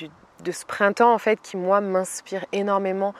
de 0.43 0.51
ce 0.51 0.65
printemps 0.65 1.13
en 1.13 1.19
fait 1.19 1.39
qui 1.41 1.57
moi 1.57 1.81
m'inspire 1.81 2.45
énormément 2.51 3.13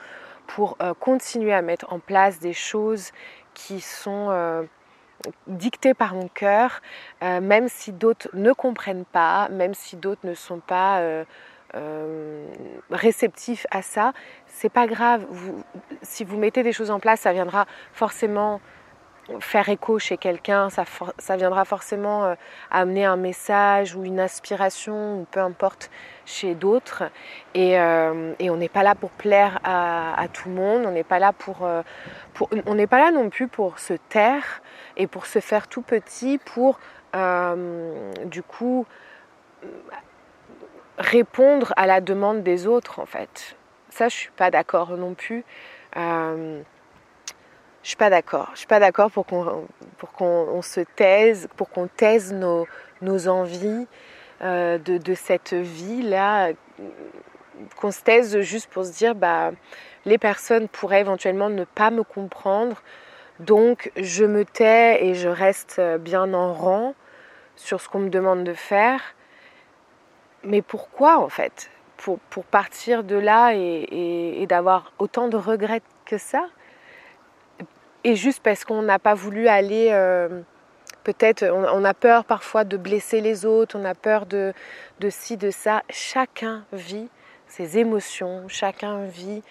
pour 0.46 0.76
continuer 1.00 1.52
à 1.52 1.62
mettre 1.62 1.92
en 1.92 1.98
place 1.98 2.38
des 2.38 2.52
choses 2.52 3.12
qui 3.56 3.80
sont 3.80 4.28
euh, 4.30 4.62
dictées 5.46 5.94
par 5.94 6.14
mon 6.14 6.28
cœur, 6.28 6.82
euh, 7.22 7.40
même 7.40 7.68
si 7.68 7.90
d'autres 7.90 8.28
ne 8.34 8.52
comprennent 8.52 9.06
pas, 9.06 9.48
même 9.48 9.72
si 9.72 9.96
d'autres 9.96 10.26
ne 10.26 10.34
sont 10.34 10.60
pas 10.60 11.00
euh, 11.00 11.24
réceptifs 12.90 13.66
à 13.70 13.80
ça, 13.80 14.12
c'est 14.46 14.68
pas 14.68 14.86
grave. 14.86 15.26
si 16.02 16.22
vous 16.22 16.36
mettez 16.36 16.62
des 16.62 16.72
choses 16.72 16.90
en 16.90 17.00
place, 17.00 17.20
ça 17.20 17.32
viendra 17.32 17.66
forcément 17.92 18.60
faire 19.40 19.68
écho 19.68 19.98
chez 19.98 20.16
quelqu'un, 20.16 20.68
ça, 20.70 21.36
viendra 21.36 21.64
forcément 21.64 22.24
euh, 22.24 22.34
amener 22.70 23.04
un 23.04 23.16
message 23.16 23.94
ou 23.94 24.04
une 24.04 24.20
inspiration, 24.20 25.20
ou 25.20 25.26
peu 25.30 25.40
importe, 25.40 25.90
chez 26.24 26.54
d'autres. 26.54 27.04
Et, 27.54 27.78
euh, 27.78 28.34
on 28.40 28.56
n'est 28.56 28.68
pas 28.68 28.82
là 28.82 28.94
pour 28.94 29.10
plaire 29.10 29.58
à, 29.64 30.26
tout 30.32 30.48
le 30.48 30.54
monde, 30.54 30.82
on 30.86 30.92
n'est 30.92 31.04
pas 31.04 31.18
là 31.18 31.32
euh, 31.62 31.82
pour 32.34 32.50
on 32.66 32.74
n'est 32.74 32.86
pas 32.86 32.98
là 32.98 33.10
non 33.10 33.30
plus 33.30 33.48
pour 33.48 33.78
se 33.78 33.94
taire 33.94 34.62
et 34.96 35.06
pour 35.06 35.26
se 35.26 35.40
faire 35.40 35.68
tout 35.68 35.82
petit, 35.82 36.38
pour 36.38 36.78
du 38.26 38.42
coup 38.42 38.84
répondre 40.98 41.72
à 41.76 41.86
la 41.86 42.02
demande 42.02 42.42
des 42.42 42.66
autres 42.66 43.00
en 43.00 43.06
fait. 43.06 43.56
ça, 43.88 44.10
je 44.10 44.14
suis 44.14 44.30
pas 44.32 44.50
d'accord 44.50 44.98
non 44.98 45.14
plus. 45.14 45.44
Je 47.86 47.90
suis 47.90 47.96
pas 47.96 48.10
d'accord. 48.10 48.48
Je 48.54 48.58
suis 48.58 48.66
pas 48.66 48.80
d'accord 48.80 49.12
pour 49.12 49.26
qu'on 49.26 49.64
pour 49.98 50.10
qu'on 50.10 50.60
se 50.60 50.80
taise, 50.80 51.46
pour 51.56 51.70
qu'on 51.70 51.86
taise 51.86 52.32
nos, 52.32 52.66
nos 53.00 53.28
envies 53.28 53.86
euh, 54.42 54.76
de, 54.78 54.98
de, 54.98 55.14
cette 55.14 55.54
vie 55.54 56.02
là, 56.02 56.50
qu'on 57.76 57.92
se 57.92 58.02
taise 58.02 58.40
juste 58.40 58.68
pour 58.70 58.84
se 58.84 58.90
dire 58.90 59.14
bah 59.14 59.52
les 60.04 60.18
personnes 60.18 60.66
pourraient 60.66 61.02
éventuellement 61.02 61.48
ne 61.48 61.62
pas 61.62 61.92
me 61.92 62.02
comprendre, 62.02 62.82
donc 63.38 63.92
je 63.94 64.24
me 64.24 64.44
tais 64.44 65.06
et 65.06 65.14
je 65.14 65.28
reste 65.28 65.80
bien 66.00 66.34
en 66.34 66.54
rang 66.54 66.94
sur 67.54 67.80
ce 67.80 67.88
qu'on 67.88 68.00
me 68.00 68.10
demande 68.10 68.42
de 68.42 68.54
faire. 68.54 69.00
Mais 70.42 70.60
pourquoi 70.60 71.18
en 71.20 71.28
fait? 71.28 71.70
Pour, 71.98 72.18
pour, 72.30 72.44
partir 72.44 73.04
de 73.04 73.14
là 73.14 73.52
et, 73.54 74.44
d'avoir 74.48 74.92
autant 74.98 75.28
de 75.28 75.36
regrets 75.36 75.82
que 76.04 76.18
ça? 76.18 76.48
Et 78.06 78.14
juste 78.14 78.40
parce 78.40 78.64
qu'on 78.64 78.82
n'a 78.82 79.00
pas 79.00 79.14
voulu 79.14 79.48
aller, 79.48 79.88
euh, 79.90 80.28
peut-être, 81.02 81.42
on, 81.42 81.84
a 81.84 81.92
peur 81.92 82.24
parfois 82.24 82.62
de 82.62 82.76
blesser 82.76 83.20
les 83.20 83.44
autres, 83.44 83.76
on 83.76 83.84
a 83.84 83.96
peur 83.96 84.26
de, 84.26 84.52
de 85.00 85.10
ci, 85.10 85.36
de 85.36 85.50
ça. 85.50 85.82
Chacun 85.90 86.64
vit 86.72 87.08
ses 87.48 87.78
émotions, 87.78 88.44
chacun 88.46 89.06
vit 89.06 89.42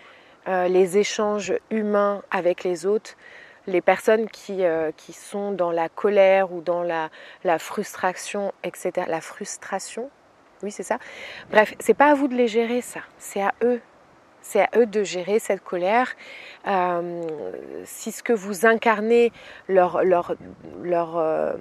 euh, 0.47 0.69
les 0.69 0.97
échanges 0.97 1.53
humains 1.69 2.21
avec 2.31 2.63
les 2.63 2.85
autres. 2.85 3.17
Les 3.67 3.81
personnes 3.81 4.29
qui, 4.29 4.63
euh, 4.63 4.93
qui 4.95 5.11
sont 5.11 5.51
dans 5.51 5.71
la 5.71 5.89
colère 5.89 6.53
ou 6.53 6.61
dans 6.61 6.81
la, 6.81 7.09
la 7.43 7.59
frustration, 7.59 8.53
etc. 8.63 9.05
La 9.09 9.19
frustration, 9.19 10.09
oui 10.63 10.71
c'est 10.71 10.83
ça. 10.83 10.97
Bref, 11.51 11.73
c'est 11.81 11.93
pas 11.93 12.11
à 12.11 12.13
vous 12.13 12.29
de 12.29 12.35
les 12.35 12.47
gérer 12.47 12.79
ça, 12.79 13.01
c'est 13.17 13.41
à 13.41 13.53
eux. 13.65 13.81
C'est 14.47 14.61
à 14.61 14.69
eux 14.77 14.85
de 14.85 15.03
gérer 15.03 15.39
cette 15.39 15.63
colère. 15.63 16.13
Euh, 16.67 17.23
si 17.83 18.11
ce 18.11 18.21
que 18.21 18.31
vous 18.31 18.67
incarnez 18.67 19.31
leur, 19.67 20.03
leur, 20.03 20.35
leur 20.83 21.17
euh, 21.17 21.53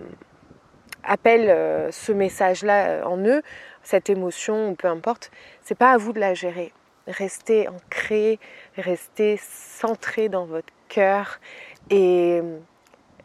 appelle 1.03 1.49
euh, 1.49 1.91
ce 1.91 2.13
message-là 2.13 3.09
en 3.09 3.17
eux, 3.25 3.43
cette 3.83 4.11
émotion 4.11 4.75
peu 4.75 4.87
importe, 4.87 5.31
c'est 5.63 5.75
pas 5.75 5.93
à 5.93 5.97
vous 5.97 6.13
de 6.13 6.21
la 6.21 6.35
gérer. 6.35 6.75
Restez 7.07 7.69
ancré, 7.69 8.39
restez 8.77 9.39
centré 9.41 10.29
dans 10.29 10.45
votre 10.45 10.73
cœur 10.89 11.41
et 11.89 12.43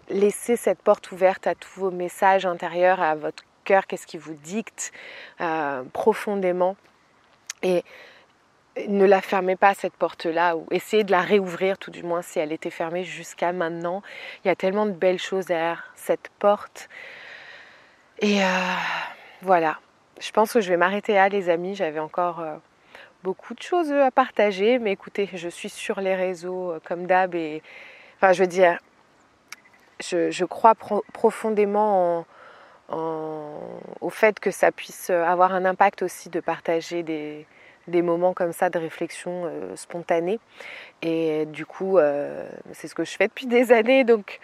laissez 0.08 0.56
cette 0.56 0.82
porte 0.82 1.12
ouverte 1.12 1.48
à 1.48 1.56
tous 1.56 1.82
vos 1.82 1.92
messages 1.92 2.46
intérieurs, 2.46 3.02
à 3.02 3.16
votre 3.16 3.44
cœur, 3.66 3.88
qu'est-ce 3.88 4.08
qui 4.08 4.18
vous 4.18 4.36
dicte 4.36 4.94
profondément. 5.92 6.78
Et 7.62 7.84
ne 8.88 9.06
la 9.06 9.22
fermez 9.22 9.56
pas 9.56 9.74
cette 9.74 9.94
porte-là, 9.94 10.56
ou 10.56 10.66
essayez 10.72 11.04
de 11.04 11.12
la 11.12 11.22
réouvrir 11.22 11.78
tout 11.78 11.92
du 11.92 12.04
moins 12.04 12.22
si 12.22 12.40
elle 12.40 12.52
était 12.52 12.70
fermée 12.70 13.04
jusqu'à 13.04 13.52
maintenant. 13.52 14.02
Il 14.44 14.48
y 14.48 14.52
a 14.52 14.56
tellement 14.56 14.86
de 14.86 14.92
belles 14.92 15.20
choses 15.20 15.46
derrière 15.48 15.92
cette 15.96 16.30
porte. 16.40 16.90
Et 18.20 18.44
euh, 18.44 18.48
voilà, 19.42 19.80
je 20.20 20.32
pense 20.32 20.54
que 20.54 20.62
je 20.62 20.70
vais 20.70 20.78
m'arrêter 20.78 21.14
là 21.14 21.30
les 21.30 21.50
amis, 21.50 21.76
j'avais 21.76 22.00
encore... 22.00 22.40
Euh, 22.40 22.56
beaucoup 23.22 23.54
de 23.54 23.62
choses 23.62 23.92
à 23.92 24.12
partager, 24.12 24.80
mais 24.80 24.94
écoutez, 24.94 25.30
je 25.34 25.50
suis 25.50 25.68
sur 25.68 26.00
les 26.00 26.16
réseaux 26.16 26.72
euh, 26.72 26.80
comme 26.86 27.06
d'hab 27.06 27.36
et 27.36 27.62
enfin 28.16 28.32
je 28.32 28.44
veux 28.44 28.48
dire, 28.48 28.80
je, 30.00 30.46
crois 30.46 30.74
pro 30.74 31.04
profondément 31.12 32.20
en, 32.20 32.96
en, 32.96 33.60
au 34.00 34.10
fait 34.10 34.40
que 34.40 34.52
ça 34.52 34.72
puisse 34.72 35.10
avoir 35.10 35.54
un 35.54 35.66
impact 35.66 36.02
aussi 36.02 36.30
de 36.30 36.40
partager 36.40 37.04
des, 37.04 37.46
des 37.90 38.02
moments 38.02 38.34
comme 38.34 38.54
ça 38.54 38.70
de 38.70 38.80
réflexion 38.80 39.44
euh, 39.46 39.76
spontanée. 39.76 40.40
Et 41.02 41.46
du 41.46 41.66
coup, 41.66 41.98
euh, 41.98 42.48
c'est 42.74 42.88
ce 42.88 42.96
que 42.96 43.04
je 43.04 43.12
fais 43.12 43.28
depuis 43.28 43.48
des 43.48 43.72
années, 43.72 44.04
donc 44.04 44.40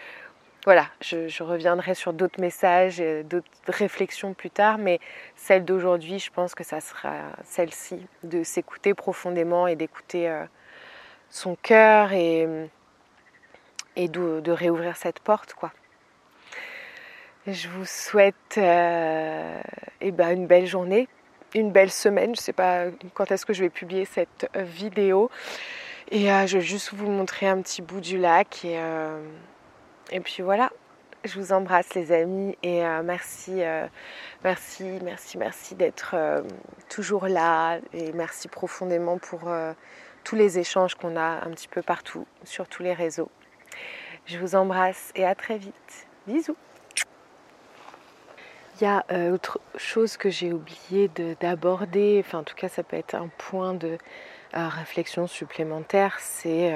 voilà, 0.66 0.88
je, 1.00 1.44
reviendrai 1.44 1.94
sur 1.94 2.12
d'autres 2.12 2.42
messages, 2.42 2.98
d'autres 2.98 3.46
réflexions 3.68 4.34
plus 4.34 4.50
tard, 4.50 4.80
mais 4.80 5.00
celle 5.36 5.64
d'aujourd'hui, 5.64 6.18
je 6.18 6.32
pense 6.32 6.56
que 6.56 6.64
ça 6.64 6.82
sera 6.82 7.12
celle-ci, 7.44 8.00
de 8.24 8.42
s'écouter 8.44 8.96
profondément 8.96 9.68
et 9.68 9.76
d'écouter 9.76 10.28
euh, 10.28 10.44
son 11.30 11.56
cœur 11.56 12.14
et, 12.14 12.48
et 13.96 14.08
de, 14.08 14.52
réouvrir 14.52 14.98
cette 14.98 15.20
porte, 15.20 15.54
quoi. 15.54 15.72
Je 17.46 17.70
vous 17.70 17.86
souhaite 17.86 18.58
euh, 18.58 19.62
eh 20.02 20.12
ben, 20.12 20.32
une 20.32 20.48
belle 20.48 20.66
journée, 20.66 21.08
une 21.56 21.72
belle 21.72 21.92
semaine. 21.92 22.36
Je 22.36 22.42
ne 22.42 22.44
sais 22.44 22.54
pas 22.54 22.86
quand 23.14 23.32
est-ce 23.32 23.46
que 23.46 23.54
je 23.54 23.64
vais 23.64 23.70
publier 23.70 24.06
cette 24.06 24.48
vidéo. 24.56 25.32
Et 26.12 26.32
euh, 26.32 26.46
je 26.46 26.58
vais 26.58 26.64
juste 26.64 26.94
vous 26.94 27.10
montrer 27.10 27.48
un 27.48 27.62
petit 27.62 27.82
bout 27.82 28.00
du 28.00 28.18
lac 28.18 28.64
et 28.64 28.80
euh, 28.80 29.20
et 30.12 30.20
puis 30.20 30.44
voilà, 30.44 30.72
je 31.24 31.40
vous 31.40 31.52
embrasse 31.52 31.96
les 31.96 32.12
amis 32.12 32.56
et 32.62 32.86
euh, 32.86 33.02
merci, 33.02 33.64
merci, 34.44 35.00
merci, 35.04 35.38
merci 35.40 35.74
d'être 35.74 36.16
toujours 36.90 37.28
là 37.28 37.80
et 37.92 38.12
merci 38.12 38.48
profondément 38.48 39.18
pour 39.18 39.52
tous 40.24 40.36
les 40.36 40.60
échanges 40.60 40.94
qu'on 40.94 41.16
a 41.16 41.44
un 41.44 41.50
petit 41.50 41.68
peu 41.68 41.82
partout 41.82 42.28
sur 42.44 42.68
tous 42.68 42.84
les 42.84 42.94
réseaux. 42.94 43.32
Je 44.28 44.38
vous 44.38 44.54
embrasse 44.54 45.12
et 45.16 45.26
à 45.26 45.34
très 45.34 45.58
vite. 45.58 46.08
Bisous. 46.28 46.56
Il 48.76 48.84
y 48.84 48.88
a 48.88 49.06
euh, 49.12 49.32
autre 49.32 49.60
chose 49.78 50.18
que 50.18 50.30
j'ai 50.30 50.52
oublié 50.52 51.10
d'aborder, 51.40 52.22
enfin 52.26 52.40
en 52.40 52.44
tout 52.44 52.56
cas 52.56 52.68
ça 52.68 52.84
peut 52.84 52.98
être 52.98 53.16
un 53.16 53.30
point 53.38 53.74
de 53.74 53.98
euh, 54.56 54.68
réflexion 54.68 55.28
supplémentaire, 55.28 56.18
c'est 56.20 56.74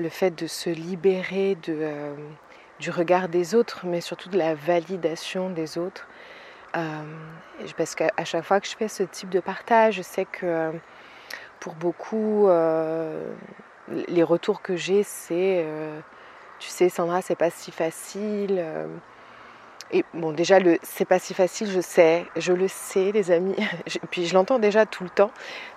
le 0.00 0.08
fait 0.08 0.30
de 0.30 0.46
se 0.46 0.70
libérer 0.70 1.56
euh, 1.68 2.14
du 2.78 2.90
regard 2.90 3.28
des 3.28 3.54
autres, 3.54 3.82
mais 3.84 4.00
surtout 4.00 4.28
de 4.30 4.38
la 4.38 4.54
validation 4.54 5.50
des 5.50 5.78
autres. 5.78 6.08
Euh, 6.76 7.02
parce 7.76 7.94
qu'à 7.94 8.24
chaque 8.24 8.44
fois 8.44 8.60
que 8.60 8.66
je 8.66 8.76
fais 8.76 8.88
ce 8.88 9.02
type 9.02 9.28
de 9.28 9.40
partage, 9.40 9.96
je 9.96 10.02
sais 10.02 10.24
que 10.24 10.46
euh, 10.46 10.72
pour 11.58 11.74
beaucoup, 11.74 12.48
euh, 12.48 13.32
les 14.08 14.22
retours 14.22 14.62
que 14.62 14.76
j'ai, 14.76 15.02
c'est 15.02 15.64
euh, 15.66 16.00
tu 16.58 16.68
sais, 16.68 16.88
Sandra, 16.88 17.22
c'est 17.22 17.36
pas 17.36 17.50
si 17.50 17.70
facile. 17.70 18.64
Euh. 19.92 19.98
et 19.98 20.04
bon, 20.14 20.32
déjà, 20.32 20.58
c'est 20.82 21.04
pas 21.04 21.18
si 21.18 21.34
facile, 21.34 21.70
je 21.70 21.80
sais, 21.80 22.26
je 22.36 22.52
le 22.52 22.68
sais, 22.68 23.12
les 23.12 23.30
amis. 23.30 23.56
Puis 24.10 24.26
je 24.26 24.34
l'entends 24.34 24.58
déjà 24.58 24.86
tout 24.86 25.04
le 25.04 25.10
temps, 25.10 25.30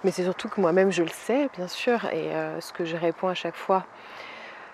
mais 0.04 0.12
c'est 0.12 0.24
surtout 0.24 0.50
que 0.50 0.62
moi-même, 0.62 0.92
je 0.92 1.04
le 1.04 1.10
sais, 1.10 1.50
bien 1.58 1.68
sûr. 1.68 2.06
Et 2.14 2.32
ce 2.60 2.72
que 2.74 2.86
je 2.86 2.96
réponds 2.98 3.28
à 3.28 3.34
chaque 3.36 3.56
fois, 3.56 3.86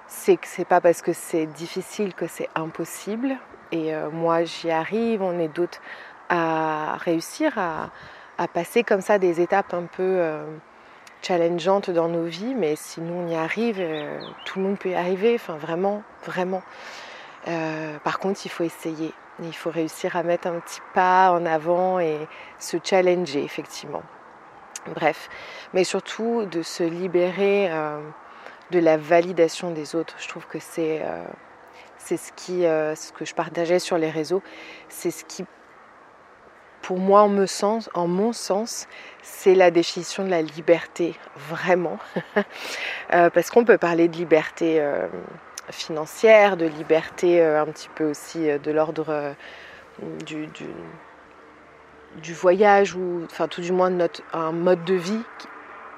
c'est 0.10 0.38
que 0.38 0.47
c'est 0.47 0.65
pas 0.65 0.82
parce 0.82 1.02
que 1.02 1.13
c'est 1.13 1.45
difficile 1.45 2.13
que 2.13 2.28
c'est 2.28 2.49
impossible. 2.56 3.38
Et 3.71 3.93
euh, 3.93 4.10
moi, 4.10 4.43
j'y 4.43 4.71
arrive, 4.71 5.21
on 5.21 5.39
est 5.39 5.47
d'autres 5.47 5.80
à 6.28 6.97
réussir 6.97 7.58
à, 7.58 7.91
passer 8.54 8.84
comme 8.84 9.02
ça 9.02 9.19
des 9.19 9.41
étapes 9.41 9.73
un 9.73 9.84
peu 9.84 10.04
euh, 10.04 10.45
challengeantes 11.21 11.89
dans 11.89 12.08
nos 12.08 12.25
vies. 12.25 12.56
Mais 12.56 12.75
si 12.75 13.02
nous, 13.02 13.13
on 13.13 13.28
y 13.28 13.36
arrive, 13.36 13.78
euh, 13.80 14.19
tout 14.45 14.60
le 14.60 14.65
monde 14.65 14.80
peut 14.80 14.89
y 14.89 14.95
arriver. 14.95 15.36
Enfin, 15.36 15.58
vraiment, 15.58 16.04
vraiment. 16.25 16.63
Euh, 17.47 17.97
par 18.04 18.19
contre, 18.19 18.41
il 18.45 18.49
faut 18.49 18.63
essayer. 18.63 19.13
Il 19.41 19.56
faut 19.56 19.69
réussir 19.69 20.15
à 20.15 20.23
mettre 20.23 20.47
un 20.47 20.60
petit 20.60 20.82
pas 20.93 21.32
en 21.32 21.45
avant 21.45 21.99
et 21.99 22.28
se 22.60 22.78
challenger, 22.84 23.43
effectivement. 23.43 24.04
Bref, 24.95 25.30
mais 25.73 25.84
surtout 25.84 26.45
de 26.45 26.62
se 26.62 26.84
libérer 26.84 27.69
euh, 27.71 27.99
de 28.71 28.80
la 28.80 28.97
validation 28.97 29.71
des 29.71 29.95
autres. 29.95 30.15
Je 30.19 30.28
trouve 30.28 30.47
que 30.47 30.60
c'est 30.60 31.02
euh, 31.04 31.23
euh, 32.49 32.95
ce 32.95 33.12
que 33.12 33.25
je 33.25 33.36
partageais 33.36 33.80
sur 33.80 33.97
les 33.97 34.10
réseaux, 34.10 34.41
c'est 34.88 35.12
ce 35.12 35.23
qui 35.25 35.45
pour 36.82 36.97
moi 36.97 37.21
en 37.21 37.45
en 37.93 38.08
mon 38.08 38.34
sens, 38.34 38.88
c'est 39.21 39.54
la 39.54 39.69
définition 39.69 40.23
de 40.23 40.30
la 40.30 40.41
liberté 40.41 41.13
vraiment. 41.36 41.99
parce 43.10 43.52
qu'on 43.52 43.65
peut 43.65 43.78
parler 43.78 44.08
de 44.08 44.15
liberté 44.15 44.82
financière, 45.71 46.58
de 46.58 46.65
liberté 46.65 47.41
euh, 47.41 47.62
un 47.62 47.65
petit 47.65 47.89
peu 47.89 48.10
aussi 48.10 48.47
de 48.60 48.71
l'ordre 48.71 49.36
du, 50.25 50.47
du 52.21 52.34
voyage 52.34 52.95
ou 52.95 53.21
enfin 53.25 53.47
tout 53.47 53.62
du 53.62 53.71
moins 53.71 53.89
notre 53.89 54.21
un 54.34 54.51
mode 54.51 54.84
de 54.86 54.95
vie 54.95 55.23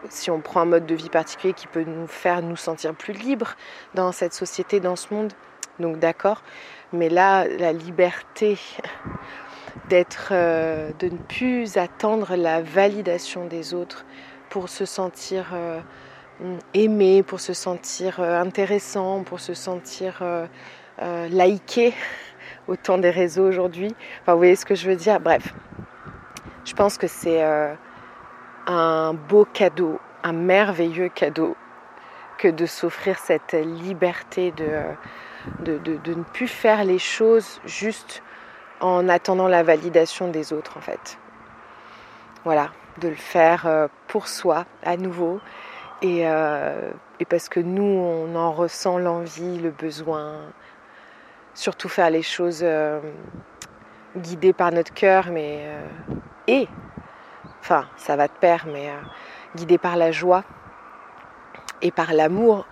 si 0.09 0.31
on 0.31 0.41
prend 0.41 0.61
un 0.61 0.65
mode 0.65 0.85
de 0.85 0.95
vie 0.95 1.09
particulier 1.09 1.53
qui 1.53 1.67
peut 1.67 1.83
nous 1.83 2.07
faire 2.07 2.41
nous 2.41 2.55
sentir 2.55 2.93
plus 2.93 3.13
libres 3.13 3.55
dans 3.93 4.11
cette 4.11 4.33
société, 4.33 4.79
dans 4.79 4.95
ce 4.95 5.13
monde. 5.13 5.33
Donc 5.79 5.99
d'accord, 5.99 6.43
mais 6.93 7.09
là, 7.09 7.47
la 7.47 7.73
liberté 7.73 8.57
d'être, 9.89 10.29
euh, 10.31 10.91
de 10.99 11.09
ne 11.09 11.17
plus 11.17 11.77
attendre 11.77 12.35
la 12.35 12.61
validation 12.61 13.45
des 13.45 13.73
autres 13.73 14.05
pour 14.49 14.69
se 14.69 14.85
sentir 14.85 15.51
euh, 15.53 15.79
aimé, 16.73 17.23
pour 17.23 17.39
se 17.39 17.53
sentir 17.53 18.19
euh, 18.19 18.39
intéressant, 18.39 19.23
pour 19.23 19.39
se 19.39 19.53
sentir 19.53 20.19
euh, 20.21 20.45
euh, 21.01 21.27
liké 21.27 21.93
au 22.67 22.75
temps 22.75 22.97
des 22.97 23.09
réseaux 23.09 23.47
aujourd'hui. 23.47 23.95
Enfin, 24.21 24.33
vous 24.33 24.39
voyez 24.39 24.55
ce 24.55 24.65
que 24.65 24.75
je 24.75 24.89
veux 24.89 24.95
dire? 24.95 25.19
Bref, 25.19 25.53
je 26.65 26.73
pense 26.73 26.97
que 26.97 27.07
c'est 27.07 27.43
un 28.67 29.13
beau 29.13 29.45
cadeau 29.45 29.99
un 30.23 30.33
merveilleux 30.33 31.09
cadeau 31.09 31.55
que 32.37 32.47
de 32.47 32.67
s'offrir 32.67 33.17
cette 33.17 33.53
liberté 33.53 34.51
de, 34.51 35.79
de, 35.79 35.79
de, 35.79 36.13
ne 36.13 36.21
plus 36.21 36.47
faire 36.47 36.83
les 36.83 36.99
choses 36.99 37.59
juste 37.65 38.21
en 38.81 39.09
attendant 39.09 39.47
la 39.47 39.63
validation 39.63 40.27
des 40.27 40.53
autres 40.53 40.77
en 40.77 40.81
fait. 40.81 41.17
Voilà, 42.43 42.69
de 42.99 43.07
le 43.07 43.15
faire 43.15 43.89
pour 44.07 44.27
soi 44.27 44.65
à 44.83 44.95
nouveau 44.95 45.39
et, 46.01 46.27
euh, 46.27 46.91
et 47.19 47.25
parce 47.25 47.49
que 47.49 47.59
nous 47.59 47.83
on 47.83 48.35
en 48.35 48.51
ressent 48.51 48.97
l'envie, 48.97 49.59
le 49.59 49.71
besoin, 49.71 50.41
surtout 51.53 51.89
faire 51.89 52.09
les 52.09 52.23
choses 52.23 52.61
euh, 52.63 52.99
guidées 54.17 54.53
par 54.53 54.71
notre 54.71 54.93
cœur 54.93 55.27
mais 55.31 55.67
et 56.47 56.67
enfin 57.61 57.85
ça 57.97 58.15
va 58.15 58.27
de 58.27 58.33
pair 58.33 58.65
mais 58.67 58.89
guidées 59.55 59.77
par 59.77 59.95
la 59.95 60.11
joie 60.11 60.43
et 61.81 61.91
par 61.91 62.13
l'amour. 62.13 62.65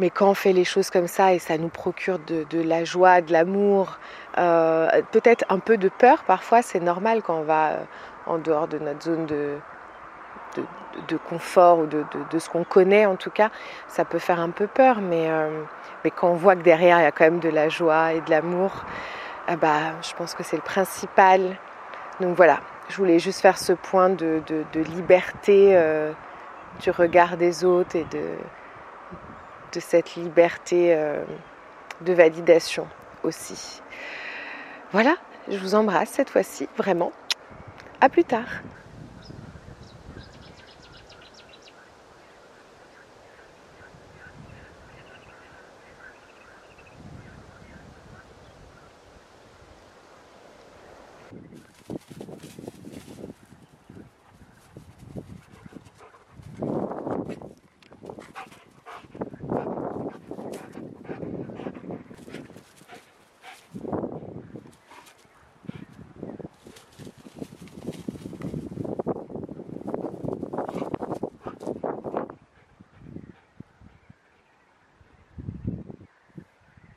Mais 0.00 0.10
quand 0.10 0.28
on 0.30 0.34
fait 0.34 0.52
les 0.52 0.64
choses 0.64 0.90
comme 0.90 1.06
ça 1.06 1.34
et 1.34 1.38
ça 1.38 1.56
nous 1.56 1.68
procure 1.68 2.18
de, 2.18 2.62
la 2.62 2.84
joie, 2.84 3.20
de 3.20 3.32
l'amour, 3.32 3.98
euh, 4.38 4.88
peut-être 5.12 5.44
un 5.48 5.60
peu 5.60 5.76
de 5.76 5.88
peur 5.88 6.24
parfois, 6.24 6.62
c'est 6.62 6.80
normal 6.80 7.22
quand 7.22 7.36
on 7.36 7.42
va 7.42 7.68
euh, 7.68 7.84
en 8.26 8.38
dehors 8.38 8.66
de 8.66 8.78
notre 8.78 9.02
zone 9.02 9.26
de, 9.26 9.56
de, 11.08 11.16
confort 11.16 11.80
ou 11.80 11.86
de, 11.86 12.38
ce 12.38 12.48
qu'on 12.48 12.64
connaît 12.64 13.06
en 13.06 13.16
tout 13.16 13.30
cas, 13.30 13.50
ça 13.88 14.04
peut 14.04 14.18
faire 14.18 14.40
un 14.40 14.50
peu 14.50 14.66
peur, 14.66 15.00
mais, 15.00 15.28
euh, 15.28 15.62
mais 16.04 16.10
quand 16.10 16.28
on 16.28 16.34
voit 16.34 16.56
que 16.56 16.62
derrière 16.62 17.00
il 17.00 17.02
y 17.02 17.06
a 17.06 17.12
quand 17.12 17.24
même 17.24 17.40
de 17.40 17.48
la 17.48 17.68
joie 17.68 18.12
et 18.12 18.20
de 18.20 18.30
l'amour, 18.30 18.84
bah, 19.60 20.00
je 20.02 20.14
pense 20.14 20.34
que 20.34 20.42
c'est 20.42 20.56
le 20.56 20.62
principal. 20.62 21.56
Donc 22.20 22.36
voilà, 22.36 22.60
je 22.88 22.96
voulais 22.96 23.18
juste 23.18 23.40
faire 23.40 23.58
ce 23.58 23.72
point 23.72 24.08
de, 24.08 24.42
liberté 24.74 25.78
du 26.80 26.90
regard 26.90 27.36
des 27.36 27.64
autres 27.64 27.96
et 27.96 28.04
de, 28.04 28.22
de 29.74 29.80
cette 29.80 30.14
liberté 30.14 30.94
euh, 30.94 31.24
de 32.00 32.12
validation 32.12 32.86
aussi. 33.22 33.82
Voilà, 34.92 35.16
je 35.48 35.58
vous 35.58 35.74
embrasse 35.74 36.10
cette 36.10 36.30
fois-ci, 36.30 36.68
vraiment. 36.76 37.12
À 38.00 38.08
plus 38.08 38.24
tard. 38.24 38.62